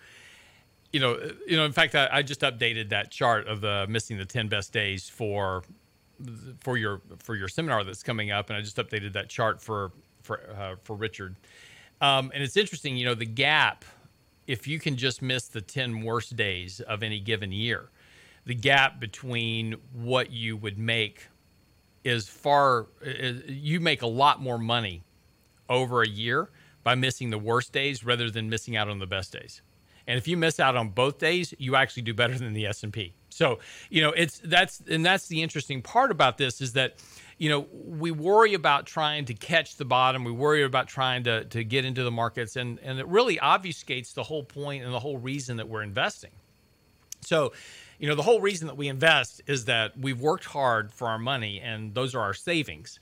[0.93, 1.65] You know, you know.
[1.65, 5.09] In fact, I, I just updated that chart of the missing the ten best days
[5.09, 5.63] for
[6.59, 9.91] for your for your seminar that's coming up, and I just updated that chart for
[10.21, 11.35] for uh, for Richard.
[12.01, 13.85] Um, and it's interesting, you know, the gap.
[14.47, 17.89] If you can just miss the ten worst days of any given year,
[18.45, 21.27] the gap between what you would make
[22.03, 22.87] is far
[23.47, 25.03] you make a lot more money
[25.69, 26.49] over a year
[26.83, 29.61] by missing the worst days rather than missing out on the best days
[30.07, 33.13] and if you miss out on both days you actually do better than the s&p
[33.39, 36.99] so you know it's that's and that's the interesting part about this is that
[37.39, 40.25] you know, we worry about trying to catch the bottom.
[40.25, 44.13] We worry about trying to to get into the markets, and and it really obfuscates
[44.13, 46.31] the whole point and the whole reason that we're investing.
[47.21, 47.53] So,
[47.97, 51.17] you know, the whole reason that we invest is that we've worked hard for our
[51.17, 52.99] money, and those are our savings.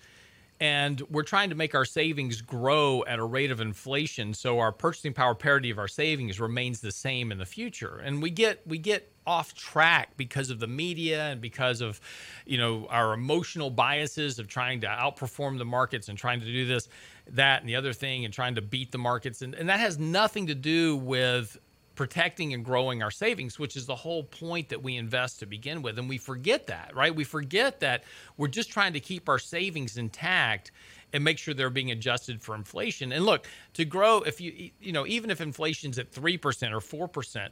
[0.60, 4.72] And we're trying to make our savings grow at a rate of inflation, so our
[4.72, 8.02] purchasing power parity of our savings remains the same in the future.
[8.04, 12.00] And we get we get off track because of the media and because of
[12.46, 16.66] you know our emotional biases of trying to outperform the markets and trying to do
[16.66, 16.88] this
[17.30, 20.00] that and the other thing and trying to beat the markets and, and that has
[20.00, 21.60] nothing to do with
[21.98, 25.82] protecting and growing our savings, which is the whole point that we invest to begin
[25.82, 26.00] with.
[26.00, 27.14] And we forget that, right?
[27.14, 28.06] We forget that
[28.38, 30.72] we're just trying to keep our savings intact
[31.12, 33.12] and make sure they're being adjusted for inflation.
[33.12, 37.50] And look, to grow, if you, you know, even if inflation's at 3% or 4%,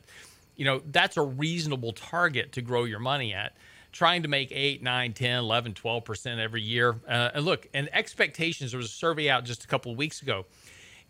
[0.55, 3.57] you know, that's a reasonable target to grow your money at
[3.91, 8.71] trying to make 8 9 10 11 12% every year uh, and look and expectations
[8.71, 10.45] there was a survey out just a couple of weeks ago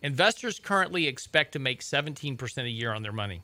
[0.02, 3.42] Investors currently expect to make 17% a year on their money.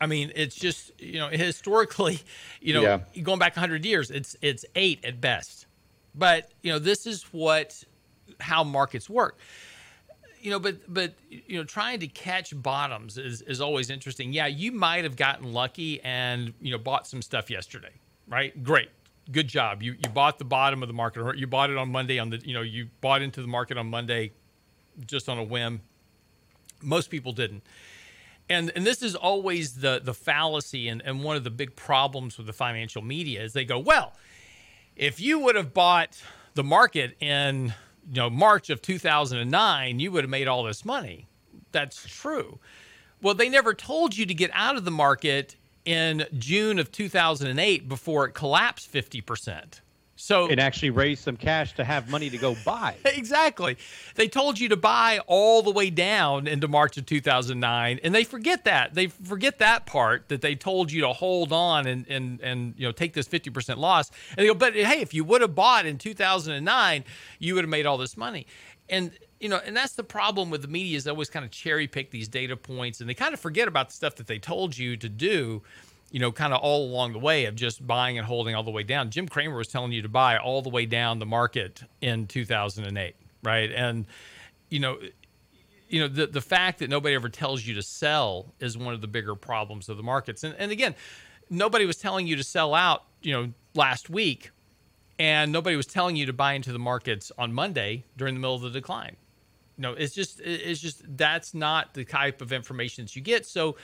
[0.00, 2.20] I mean, it's just, you know, historically,
[2.60, 3.22] you know, yeah.
[3.22, 5.66] going back 100 years, it's it's 8 at best.
[6.14, 7.82] But, you know, this is what
[8.40, 9.38] how markets work.
[10.40, 14.32] You know, but but you know, trying to catch bottoms is is always interesting.
[14.32, 17.92] Yeah, you might have gotten lucky and, you know, bought some stuff yesterday,
[18.28, 18.62] right?
[18.62, 18.90] Great
[19.32, 19.82] good job.
[19.82, 22.30] You you bought the bottom of the market, or you bought it on Monday on
[22.30, 24.32] the you know you bought into the market on Monday
[25.04, 25.80] just on a whim.
[26.82, 27.62] Most people didn't.
[28.48, 32.38] And, and this is always the, the fallacy and, and one of the big problems
[32.38, 34.12] with the financial media is they go, well,
[34.94, 36.22] if you would have bought
[36.54, 37.74] the market in
[38.08, 41.26] you know March of 2009, you would have made all this money.
[41.72, 42.58] That's true.
[43.20, 47.88] Well, they never told you to get out of the market in June of 2008
[47.88, 49.80] before it collapsed 50%.
[50.16, 52.96] So it actually raised some cash to have money to go buy.
[53.04, 53.76] exactly.
[54.14, 58.24] They told you to buy all the way down into March of 2009 and they
[58.24, 58.94] forget that.
[58.94, 62.86] They forget that part that they told you to hold on and and and you
[62.86, 64.10] know take this 50% loss.
[64.30, 67.04] And they go, "But hey, if you would have bought in 2009,
[67.38, 68.46] you would have made all this money."
[68.88, 71.50] And you know, and that's the problem with the media is they always kind of
[71.50, 74.38] cherry pick these data points and they kind of forget about the stuff that they
[74.38, 75.62] told you to do
[76.10, 78.70] you know, kind of all along the way of just buying and holding all the
[78.70, 79.10] way down.
[79.10, 83.16] Jim Cramer was telling you to buy all the way down the market in 2008,
[83.42, 83.70] right?
[83.72, 84.06] And
[84.70, 84.98] you know,
[85.88, 89.00] you know the the fact that nobody ever tells you to sell is one of
[89.00, 90.44] the bigger problems of the markets.
[90.44, 90.94] And and again,
[91.50, 94.50] nobody was telling you to sell out, you know, last week,
[95.18, 98.56] and nobody was telling you to buy into the markets on Monday during the middle
[98.56, 99.16] of the decline.
[99.76, 103.46] You No, it's just it's just that's not the type of information that you get.
[103.46, 103.76] So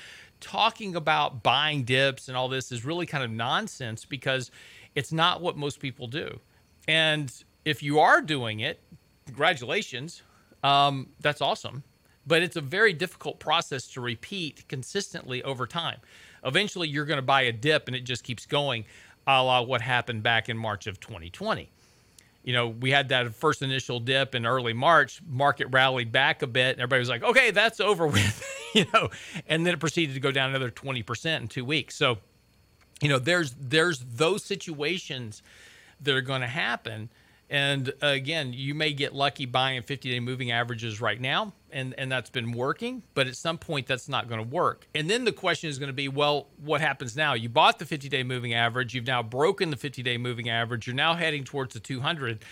[0.42, 4.50] talking about buying dips and all this is really kind of nonsense because
[4.94, 6.38] it's not what most people do.
[6.86, 7.32] And
[7.64, 8.80] if you are doing it,
[9.24, 10.22] congratulations,
[10.62, 11.82] um, that's awesome.
[12.26, 15.98] But it's a very difficult process to repeat consistently over time.
[16.44, 18.84] Eventually, you're going to buy a dip and it just keeps going,
[19.26, 21.70] a la what happened back in March of 2020
[22.42, 26.46] you know, we had that first initial dip in early March, market rallied back a
[26.46, 29.10] bit, and everybody was like, okay, that's over with, you know,
[29.46, 31.94] and then it proceeded to go down another 20% in two weeks.
[31.94, 32.18] So,
[33.00, 35.42] you know, there's there's those situations
[36.00, 37.10] that are going to happen
[37.52, 42.10] and again, you may get lucky buying 50 day moving averages right now, and, and
[42.10, 44.88] that's been working, but at some point that's not going to work.
[44.94, 47.34] And then the question is going to be well, what happens now?
[47.34, 50.86] You bought the 50 day moving average, you've now broken the 50 day moving average,
[50.86, 52.42] you're now heading towards the 200.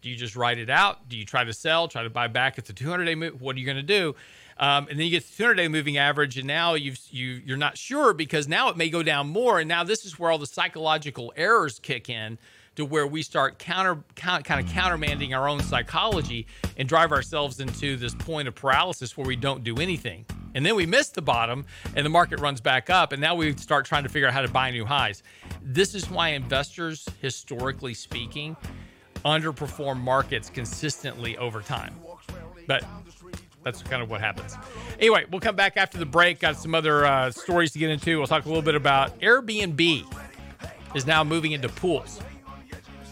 [0.00, 1.06] Do you just write it out?
[1.06, 3.42] Do you try to sell, try to buy back at the 200 day move?
[3.42, 4.14] What are you going to do?
[4.56, 7.58] Um, and then you get the 200 day moving average, and now you've, you you're
[7.58, 9.58] not sure because now it may go down more.
[9.58, 12.38] And now this is where all the psychological errors kick in
[12.76, 17.96] to where we start counter kind of countermanding our own psychology and drive ourselves into
[17.96, 20.24] this point of paralysis where we don't do anything.
[20.54, 23.56] And then we miss the bottom and the market runs back up and now we
[23.56, 25.22] start trying to figure out how to buy new highs.
[25.62, 28.56] This is why investors historically speaking
[29.24, 31.94] underperform markets consistently over time.
[32.66, 32.84] But
[33.64, 34.54] that's kind of what happens.
[35.00, 36.38] Anyway, we'll come back after the break.
[36.38, 38.18] Got some other uh, stories to get into.
[38.18, 40.06] We'll talk a little bit about Airbnb
[40.94, 42.20] is now moving into pools.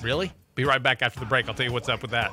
[0.04, 0.30] Really?
[0.54, 1.48] Be right back after the break.
[1.48, 2.30] I'll tell you what's up with that.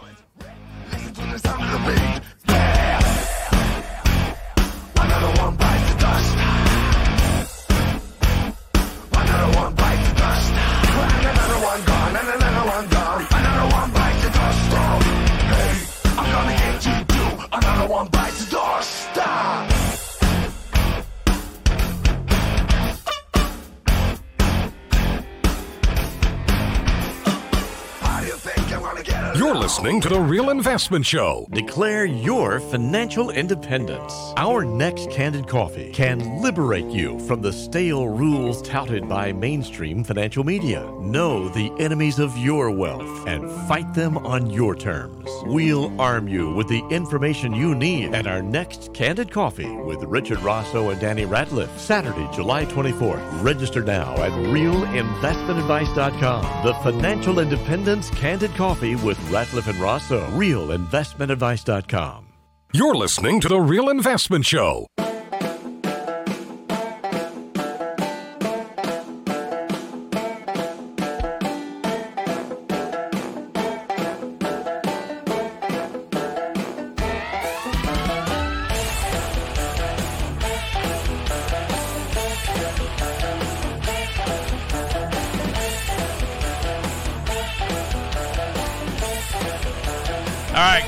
[29.81, 31.47] Listening to The Real Investment Show.
[31.49, 34.13] Declare your financial independence.
[34.37, 40.43] Our next Candid Coffee can liberate you from the stale rules touted by mainstream financial
[40.43, 40.87] media.
[40.99, 45.27] Know the enemies of your wealth and fight them on your terms.
[45.45, 50.43] We'll arm you with the information you need at our next Candid Coffee with Richard
[50.43, 53.43] Rosso and Danny Ratliff, Saturday, July 24th.
[53.43, 56.65] Register now at realinvestmentadvice.com.
[56.65, 60.27] The Financial Independence Candid Coffee with Ratliff and Rosso.
[60.31, 62.27] Realinvestmentadvice.com.
[62.73, 64.87] You're listening to The Real Investment Show.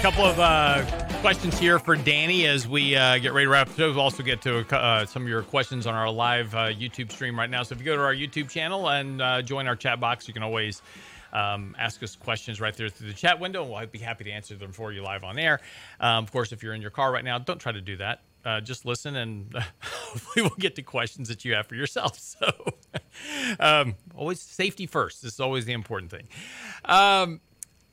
[0.03, 0.83] Couple of uh,
[1.21, 3.69] questions here for Danny as we uh, get ready to wrap.
[3.77, 7.39] We'll also get to uh, some of your questions on our live uh, YouTube stream
[7.39, 7.63] right now.
[7.63, 10.33] So if you go to our YouTube channel and uh, join our chat box, you
[10.33, 10.81] can always
[11.31, 14.29] um, ask us questions right there through the chat window, and we'll be happy to
[14.29, 15.61] answer them for you live on air.
[16.01, 18.23] Um, of course, if you're in your car right now, don't try to do that.
[18.43, 22.19] Uh, just listen, and hopefully, we'll get to questions that you have for yourself.
[22.41, 22.51] So,
[23.57, 25.23] um, always safety first.
[25.23, 26.27] This is always the important thing.
[26.83, 27.39] Um,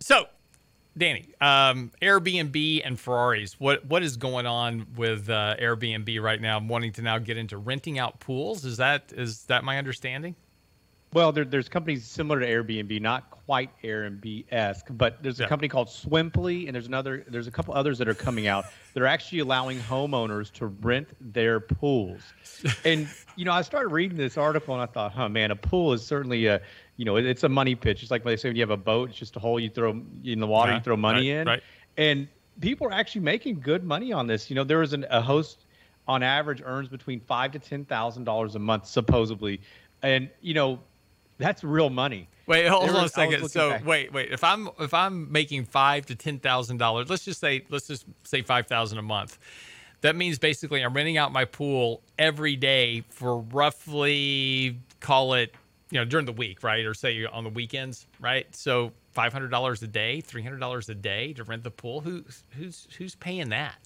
[0.00, 0.26] so,
[0.98, 3.58] Danny, um, Airbnb and Ferraris.
[3.60, 6.56] What what is going on with uh, Airbnb right now?
[6.56, 8.64] I'm wanting to now get into renting out pools.
[8.64, 10.34] Is that is that my understanding?
[11.12, 15.48] Well, there, there's companies similar to Airbnb, not quite Airbnb-esque, but there's a Yeah.
[15.48, 17.24] company called Swimply, and there's another.
[17.26, 18.66] There's a couple others that are coming out.
[18.94, 22.20] that are actually allowing homeowners to rent their pools.
[22.84, 25.92] And you know, I started reading this article, and I thought, huh, man, a pool
[25.94, 26.60] is certainly a,
[27.00, 28.02] you know, it- it's a money pitch.
[28.02, 29.90] It's like they say when you have a boat, it's just a hole you throw
[30.24, 31.62] in the water, Yeah, you throw money right, in, right.
[31.96, 32.28] and
[32.60, 34.50] people are actually making good money on this.
[34.50, 35.64] You know, there is an, a host
[36.06, 39.62] on average earns between five to ten thousand dollars a month, supposedly,
[40.02, 40.78] and you know,
[41.38, 42.28] that's real money.
[42.46, 43.48] Wait, hold There on a was- was second.
[43.48, 43.86] So back.
[43.86, 44.30] wait, wait.
[44.30, 48.04] If I'm if I'm making five to ten thousand dollars, let's just say let's just
[48.24, 49.38] say five thousand a month.
[50.02, 55.54] That means basically I'm renting out my pool every day for roughly call it
[55.90, 58.46] you know during the week, right, or say on the weekends, right?
[58.54, 62.00] So five hundred dollars a day, three hundred dollars a day to rent the pool.
[62.00, 63.76] who's who's who's paying that?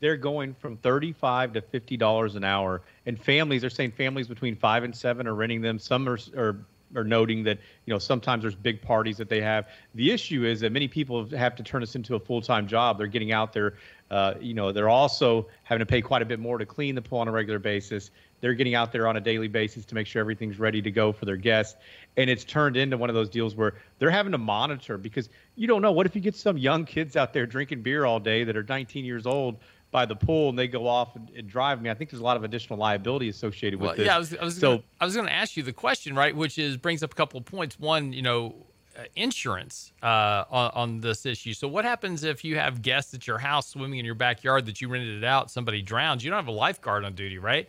[0.00, 4.54] they're going from 35 to 50 dollars an hour and families are saying families between
[4.54, 6.56] five and seven are renting them some are, are
[6.96, 9.68] are noting that you know sometimes there's big parties that they have.
[9.94, 12.98] The issue is that many people have to turn this into a full-time job.
[12.98, 13.74] They're getting out there
[14.10, 17.02] uh, you know they're also having to pay quite a bit more to clean the
[17.02, 18.10] pool on a regular basis.
[18.40, 21.12] They're getting out there on a daily basis to make sure everything's ready to go
[21.12, 21.76] for their guests.
[22.16, 25.66] And it's turned into one of those deals where they're having to monitor because you
[25.66, 25.92] don't know.
[25.92, 28.62] What if you get some young kids out there drinking beer all day that are
[28.62, 29.56] 19 years old
[29.90, 31.90] by the pool and they go off and, and drive me.
[31.90, 34.06] I think there's a lot of additional liability associated with Well, this.
[34.06, 36.14] yeah, I was, I was so gonna, I was going to ask you the question,
[36.14, 36.34] right?
[36.34, 37.78] Which is brings up a couple of points.
[37.78, 38.54] One, you know,
[38.98, 41.54] uh, insurance uh, on, on this issue.
[41.54, 44.80] So, what happens if you have guests at your house swimming in your backyard that
[44.80, 45.50] you rented it out?
[45.50, 46.24] Somebody drowns.
[46.24, 47.68] You don't have a lifeguard on duty, right?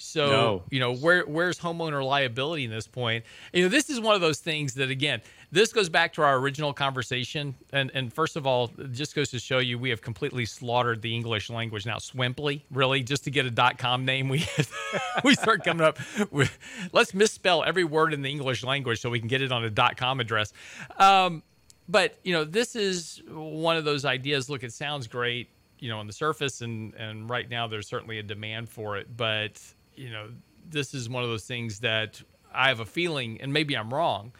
[0.00, 0.62] So, No.
[0.70, 3.24] you know, where where's homeowner liability in this point?
[3.52, 5.20] You know, this is one of those things that again,
[5.52, 7.54] this goes back to our original conversation.
[7.72, 11.02] And and first of all, it just goes to show you we have completely slaughtered
[11.02, 11.96] the English language now.
[11.98, 14.46] Swimply, really, just to get a dot com name, we
[15.24, 15.98] we start coming up
[16.30, 16.56] with
[16.92, 19.70] let's misspell every word in the English language so we can get it on a
[19.70, 20.52] dot com address.
[20.98, 21.42] Um,
[21.88, 24.48] but you know, this is one of those ideas.
[24.48, 25.48] Look, it sounds great,
[25.80, 29.14] you know, on the surface, and and right now there's certainly a demand for it.
[29.16, 29.60] But
[29.96, 30.28] you know,
[30.68, 32.22] this is one of those things that
[32.52, 34.32] I have a feeling, and maybe I'm wrong,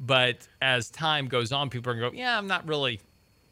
[0.00, 3.00] but as time goes on, people are gonna go, yeah, I'm not really,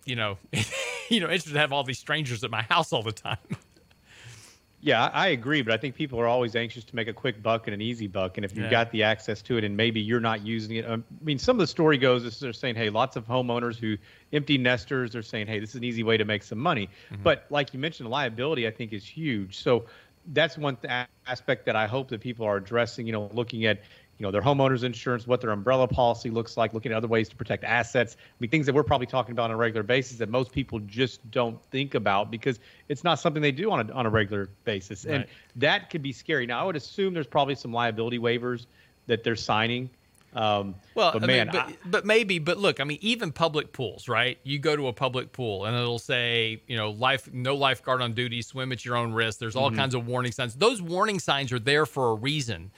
[0.04, 0.38] you know,
[1.08, 3.38] you know, interested to have all these strangers at my house all the time.
[4.82, 7.66] yeah, I agree, but I think people are always anxious to make a quick buck
[7.66, 8.38] and an easy buck.
[8.38, 8.70] And if you've Yeah.
[8.70, 11.56] got the access to it and maybe you're not using it, um, I mean, some
[11.56, 13.98] of the story goes is they're saying, hey, lots of homeowners who
[14.32, 16.88] empty nesters are saying, hey, this is an easy way to make some money.
[17.22, 19.58] But like you mentioned, the liability I think is huge.
[19.58, 19.84] So
[20.26, 23.06] that's one th- aspect that I hope that people are addressing.
[23.06, 23.80] You know, looking at
[24.18, 27.28] you know their homeowners insurance, what their umbrella policy looks like, looking at other ways
[27.30, 28.16] to protect assets.
[28.20, 30.78] I mean, things that we're probably talking about on a regular basis that most people
[30.80, 34.50] just don't think about because it's not something they do on a on a regular
[34.64, 36.46] basis, and that could be scary.
[36.46, 38.66] Now, I would assume there's probably some liability waivers
[39.06, 39.90] that they're signing.
[40.32, 43.32] Um, Well, but I man, mean, but, I- but maybe, but look, I mean, even
[43.32, 44.38] public pools, right?
[44.44, 48.12] You go to a public pool and it'll say, you know, life, no lifeguard on
[48.12, 49.38] duty, swim at your own risk.
[49.40, 50.54] There's all kinds of warning signs.
[50.54, 52.70] Those warning signs are there for a reason.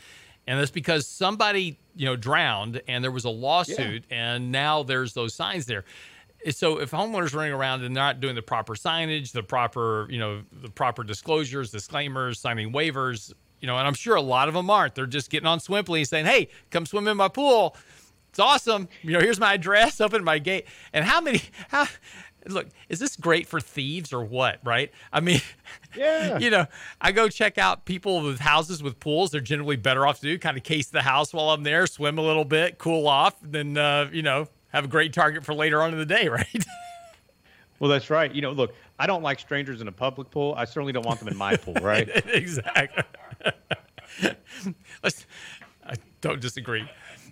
[0.46, 5.12] And that's because somebody, you know, drowned and there was a lawsuit and now there's
[5.12, 5.84] those signs there.
[6.50, 10.42] so if homeowners running around and not doing the proper signage, the proper, you know,
[10.62, 13.32] the proper disclosures, disclaimers, signing waivers,
[13.62, 14.94] you know, and I'm sure a lot of them aren't.
[14.94, 17.74] They're just getting on Swimply and saying, "Hey, come swim in my pool.
[18.28, 18.88] It's awesome.
[19.02, 20.00] You know, here's my address.
[20.02, 21.40] Open my gate." And how many?
[21.68, 21.86] How?
[22.48, 24.58] Look, is this great for thieves or what?
[24.64, 24.90] Right?
[25.12, 25.40] I mean,
[25.96, 26.38] Yeah.
[26.38, 26.66] you know,
[27.00, 29.30] I go check out people with houses with pools.
[29.30, 32.18] They're generally better off to do kind of case the house while I'm there, swim
[32.18, 35.80] a little bit, cool off, then uh, you know have a great target for later
[35.82, 36.64] on in the day, right?
[37.78, 38.32] Well, that's right.
[38.34, 40.54] You know, look, I don't like strangers in a public pool.
[40.56, 42.08] I certainly don't want them in my pool, right?
[42.26, 43.02] exactly.
[45.84, 46.88] I don't disagree.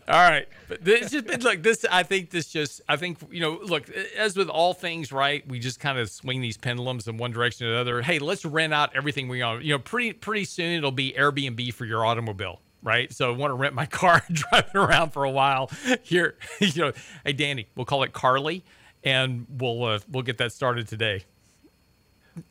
[0.08, 1.62] All right, but this just been look.
[1.62, 5.46] This I think this just I think you know look as with all things, right?
[5.46, 8.02] We just kind of swing these pendulums in one direction or the other.
[8.02, 9.62] Hey, let's rent out everything we own.
[9.62, 13.12] You know, pretty pretty soon it'll be Airbnb for your automobile, right?
[13.12, 15.70] So I want to rent my car, drive it around for a while.
[16.02, 16.92] Here, you know,
[17.24, 18.64] hey Danny, we'll call it Carly,
[19.04, 21.24] and we'll uh, we'll get that started today.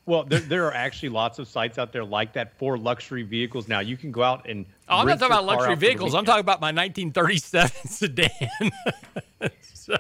[0.06, 3.68] Well, there, there are actually lots of sites out there like that for luxury vehicles.
[3.68, 4.66] Now you can go out and.
[4.88, 6.16] Oh, I'm not talking about luxury out for the vehicles.
[6.16, 8.30] I'm talking about my 1937 sedan.
[9.74, 9.96] So,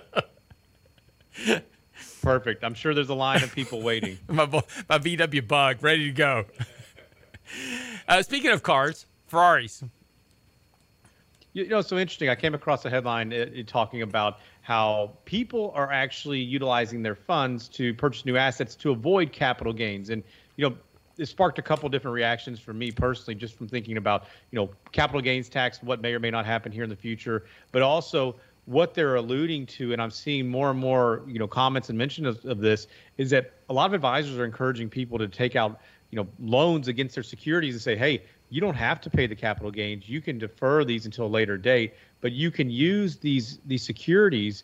[2.21, 2.63] Perfect.
[2.63, 4.19] I'm sure there's a line of people waiting.
[4.27, 6.45] my my VW Bug, ready to go.
[8.07, 9.83] Uh, speaking of cars, Ferraris.
[11.53, 12.29] You know, so interesting.
[12.29, 14.39] I came across a headline uh, talking about
[14.70, 20.11] how people are actually utilizing their funds to purchase new assets to avoid capital gains.
[20.11, 20.22] And,
[20.57, 20.78] you know,
[21.17, 24.70] it sparked a couple different reactions for me personally, just from thinking about, you know,
[24.91, 28.36] capital gains tax, what may or may not happen here in the future, but also
[28.65, 29.91] what they're alluding to.
[29.91, 32.86] And I'm seeing more and more, you know, comments and mention of, of this
[33.17, 36.88] is that a lot of advisors are encouraging people to take out, you know, loans
[36.88, 40.07] against their securities and say, hey, you don't have to pay the capital gains.
[40.07, 44.63] You can defer these until a later date, but you can use these these securities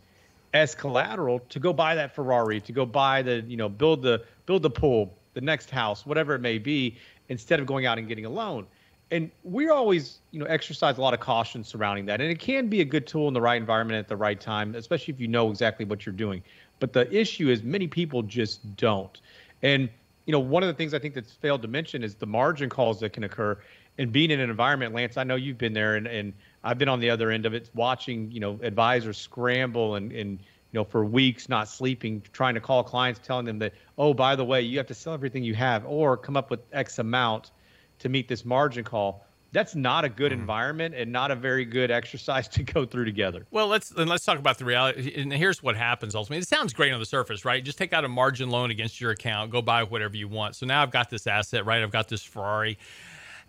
[0.53, 4.23] as collateral to go buy that Ferrari, to go buy the, you know, build the
[4.45, 6.97] build the pool, the next house, whatever it may be,
[7.27, 8.65] instead of going out and getting a loan.
[9.11, 12.21] And we always, you know, exercise a lot of caution surrounding that.
[12.21, 14.73] And it can be a good tool in the right environment at the right time,
[14.75, 16.41] especially if you know exactly what you're doing.
[16.79, 19.19] But the issue is many people just don't.
[19.61, 19.89] And
[20.25, 22.69] you know, one of the things I think that's failed to mention is the margin
[22.69, 23.59] calls that can occur.
[23.97, 26.33] And being in an environment, Lance, I know you've been there, and, and
[26.63, 30.39] I've been on the other end of it, watching you know advisors scramble and and
[30.39, 34.35] you know for weeks not sleeping, trying to call clients, telling them that oh by
[34.35, 37.51] the way you have to sell everything you have or come up with X amount
[37.99, 39.25] to meet this margin call.
[39.51, 40.41] That's not a good mm-hmm.
[40.41, 43.45] environment and not a very good exercise to go through together.
[43.51, 45.13] Well, let's then let's talk about the reality.
[45.15, 46.41] And here's what happens ultimately.
[46.41, 47.63] It sounds great on the surface, right?
[47.63, 50.55] Just take out a margin loan against your account, go buy whatever you want.
[50.55, 51.81] So now I've got this asset, right?
[51.81, 52.77] I've got this Ferrari,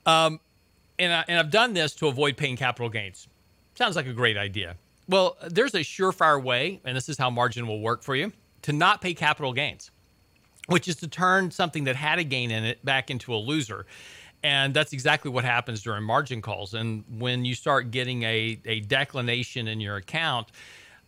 [0.07, 0.40] um,
[0.98, 3.28] and I, and I've done this to avoid paying capital gains.
[3.74, 4.76] Sounds like a great idea.
[5.09, 8.32] Well, there's a surefire way, and this is how margin will work for you
[8.62, 9.90] to not pay capital gains,
[10.66, 13.86] which is to turn something that had a gain in it back into a loser.
[14.42, 16.74] And that's exactly what happens during margin calls.
[16.74, 20.48] And when you start getting a, a declination in your account,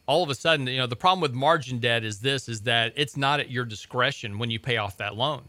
[0.06, 2.92] all of a sudden, you know, the problem with margin debt is this is that
[2.96, 5.42] it's not at your discretion when you pay off that loan.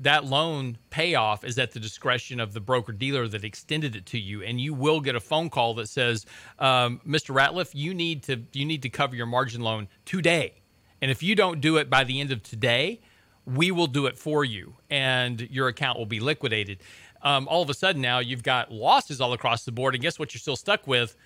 [0.00, 4.18] That loan payoff is at the discretion of the broker dealer that extended it to
[4.18, 6.26] you, and you will get a phone call that says,
[6.58, 7.34] um, "Mr.
[7.34, 10.62] Ratliff, you need to you need to cover your margin loan today,
[11.00, 13.00] and if you don't do it by the end of today,
[13.44, 16.78] we will do it for you, and your account will be liquidated."
[17.22, 20.18] Um, all of a sudden, now you've got losses all across the board, and guess
[20.18, 20.34] what?
[20.34, 21.16] You're still stuck with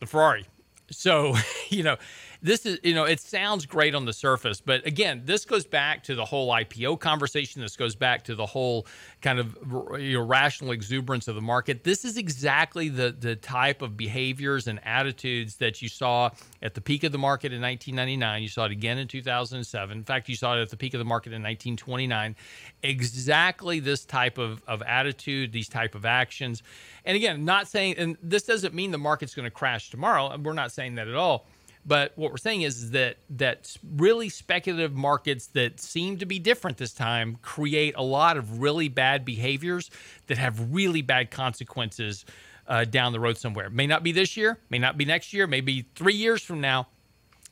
[0.00, 0.46] the Ferrari.
[0.90, 1.34] So,
[1.68, 1.96] you know,
[2.42, 6.02] this is, you know, it sounds great on the surface, but again, this goes back
[6.04, 7.60] to the whole IPO conversation.
[7.62, 8.86] This goes back to the whole
[9.22, 9.56] kind of
[9.98, 11.84] you know, rational exuberance of the market.
[11.84, 16.30] This is exactly the the type of behaviors and attitudes that you saw
[16.62, 18.42] at the peak of the market in 1999.
[18.42, 19.96] You saw it again in 2007.
[19.96, 22.36] In fact, you saw it at the peak of the market in 1929.
[22.82, 26.62] Exactly this type of, of attitude, these type of actions.
[27.04, 30.36] And again, not saying, and this doesn't mean the market's going to crash tomorrow.
[30.38, 31.46] We're not saying that at all.
[31.86, 36.78] But what we're saying is, that that really speculative markets that seem to be different
[36.78, 39.90] this time create a lot of really bad behaviors
[40.26, 42.24] that have really bad consequences
[42.66, 43.70] uh, down the road somewhere.
[43.70, 46.88] May not be this year, may not be next year, maybe three years from now.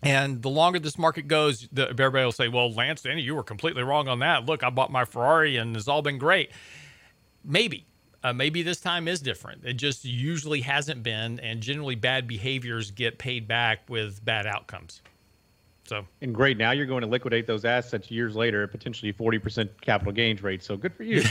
[0.03, 3.45] And the longer this market goes, the, everybody will say, "Well, Lance, Danny, you were
[3.45, 4.45] completely wrong on that.
[4.45, 6.51] Look, I bought my Ferrari, and it's all been great."
[7.43, 7.87] Maybe,
[8.25, 9.65] uh, maybe this time is different.
[9.65, 15.03] It just usually hasn't been, and generally bad behaviors get paid back with bad outcomes.
[15.87, 19.69] So, And great, now you're going to liquidate those assets years later at potentially 40%
[19.83, 20.63] capital gains rate.
[20.63, 21.23] So good for you.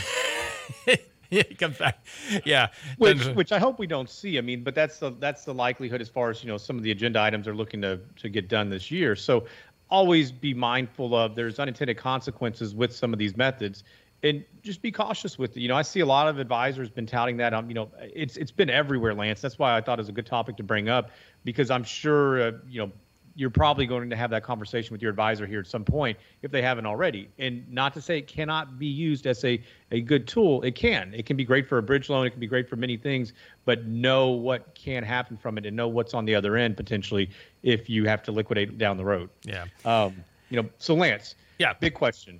[1.31, 2.05] yeah, comes back.
[2.45, 2.67] Yeah,
[2.99, 4.37] which, which I hope we don't see.
[4.37, 6.83] I mean, but that's the that's the likelihood as far as you know some of
[6.83, 9.15] the agenda items are looking to to get done this year.
[9.15, 9.45] So
[9.89, 13.83] always be mindful of there's unintended consequences with some of these methods
[14.23, 15.59] and just be cautious with it.
[15.59, 17.53] You know, I see a lot of advisors been touting that.
[17.53, 19.41] Um, you know, it's it's been everywhere, Lance.
[19.41, 21.11] That's why I thought it was a good topic to bring up
[21.43, 22.91] because I'm sure uh, you know
[23.35, 26.51] you're probably going to have that conversation with your advisor here at some point if
[26.51, 27.29] they haven't already.
[27.39, 29.59] And not to say it cannot be used as a,
[29.91, 30.61] a good tool.
[30.61, 31.13] It can.
[31.15, 32.27] It can be great for a bridge loan.
[32.27, 33.33] It can be great for many things,
[33.65, 37.29] but know what can happen from it and know what's on the other end potentially
[37.63, 39.29] if you have to liquidate down the road.
[39.43, 39.65] Yeah.
[39.83, 41.35] Um, you know, so Lance.
[41.57, 41.73] Yeah.
[41.73, 42.39] Big question.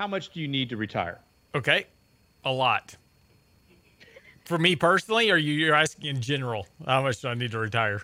[0.00, 1.20] How much do you need to retire?
[1.54, 1.86] Okay.
[2.46, 2.96] A lot.
[4.46, 7.58] For me personally, or you, you're asking in general, how much do I need to
[7.58, 8.00] retire?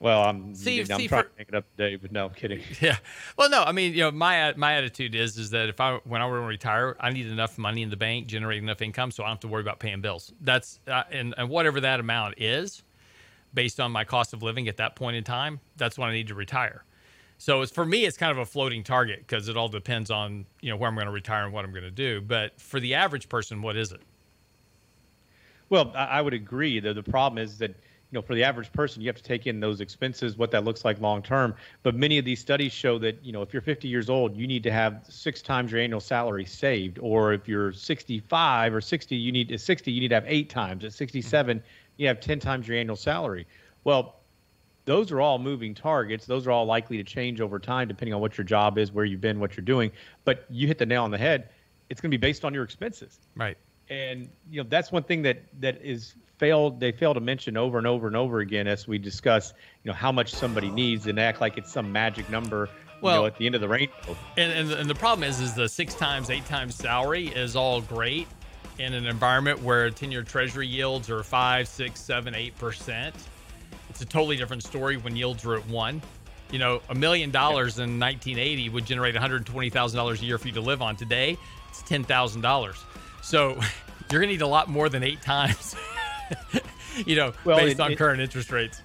[0.00, 2.34] Well, I'm See- I'm see, trying for- to make it up today, but no, I'm
[2.34, 2.60] kidding.
[2.80, 2.96] Yeah.
[3.38, 6.20] Well, no, I mean, you know, my my attitude is is that if I when
[6.20, 9.22] I were to retire, I need enough money in the bank, generating enough income, so
[9.22, 10.32] I don't have to worry about paying bills.
[10.40, 12.82] That's uh, and and whatever that amount is,
[13.54, 16.26] based on my cost of living at that point in time, that's when I need
[16.28, 16.82] to retire.
[17.38, 20.46] So it's for me, it's kind of a floating target because it all depends on
[20.60, 22.20] you know where I'm going to retire and what I'm going to do.
[22.20, 24.00] But for the average person, what is it?
[25.70, 26.78] Well, I, would agree.
[26.80, 29.46] The the problem is that you know for the average person, you have to take
[29.46, 31.54] in those expenses, what that looks like long term.
[31.82, 34.46] But many of these studies show that you know if you're 50 years old, you
[34.46, 39.16] need to have six times your annual salary saved, or if you're 65 or 60,
[39.16, 40.84] you need at 60 you need to have eight times.
[40.84, 41.66] At 67, mm-hmm.
[41.96, 43.46] you have 10 times your annual salary.
[43.82, 44.16] Well,
[44.84, 46.26] those are all moving targets.
[46.26, 49.04] Those are all likely to change over time, depending on what your job is, where
[49.04, 49.90] you've been, what you're doing.
[50.24, 51.48] But you hit the nail on the head.
[51.88, 53.56] It's going to be based on your expenses Right.
[53.90, 57.76] and you know that's one thing that that is failed they fail to mention over
[57.78, 59.52] and over and over again as we discuss
[59.84, 63.20] you know how much somebody needs and act like it's some magic number you Well-
[63.20, 65.68] know at the end of the rainbow And, and, and the problem is, is the
[65.68, 68.26] six times, eight times salary is all great
[68.78, 73.14] in an environment where 10 year treasury yields are five, six, seven, eight percent.
[73.94, 76.02] It's a totally different story when yields are at one.
[76.50, 80.60] You know, a million dollars in 1980 would generate $120,000 a year for you to
[80.60, 80.96] live on.
[80.96, 81.38] Today,
[81.70, 82.76] it's $10,000.
[83.22, 83.50] So
[84.10, 85.76] you're going to need a lot more than eight times,
[87.06, 88.82] you know, Well, based it- on it- current interest rates.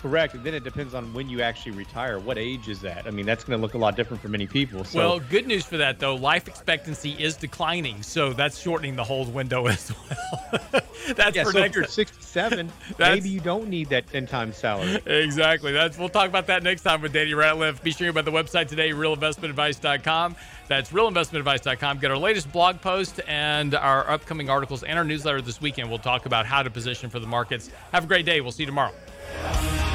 [0.00, 3.10] Correct and then it depends on when you actually retire what age is that i
[3.10, 5.64] mean that's going to look a lot different for many people so well, good news
[5.64, 6.14] for that though.
[6.14, 10.82] Life expectancy is declining, so that's shortening the hold window as well.
[11.14, 14.56] that's yeah, for so if you're 67 That's- maybe you don't need that 10 times
[14.56, 15.72] salary Exactly.
[15.72, 17.82] That's we'll talk about that next time with Danny Ratliff.
[17.82, 20.36] Be sure you go by the website today, realinvestmentadvice.com.
[20.68, 21.98] That's realinvestmentadvice.com.
[21.98, 25.88] Get our latest blog post and our upcoming articles and our newsletter this weekend.
[25.88, 27.70] We'll talk about how to position for the markets.
[27.92, 28.40] Have a great day.
[28.40, 28.92] We'll see you tomorrow.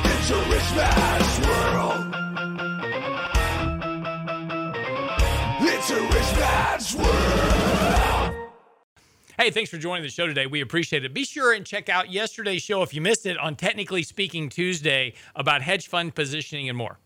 [0.03, 2.15] It's a rich man's world.
[5.61, 7.51] It's a rich man's world.
[9.37, 10.45] Hey, thanks for joining the show today.
[10.45, 11.13] We appreciate it.
[11.15, 15.13] Be sure and check out yesterday's show if you missed it on Technically Speaking Tuesday
[15.35, 16.99] about hedge fund positioning and more.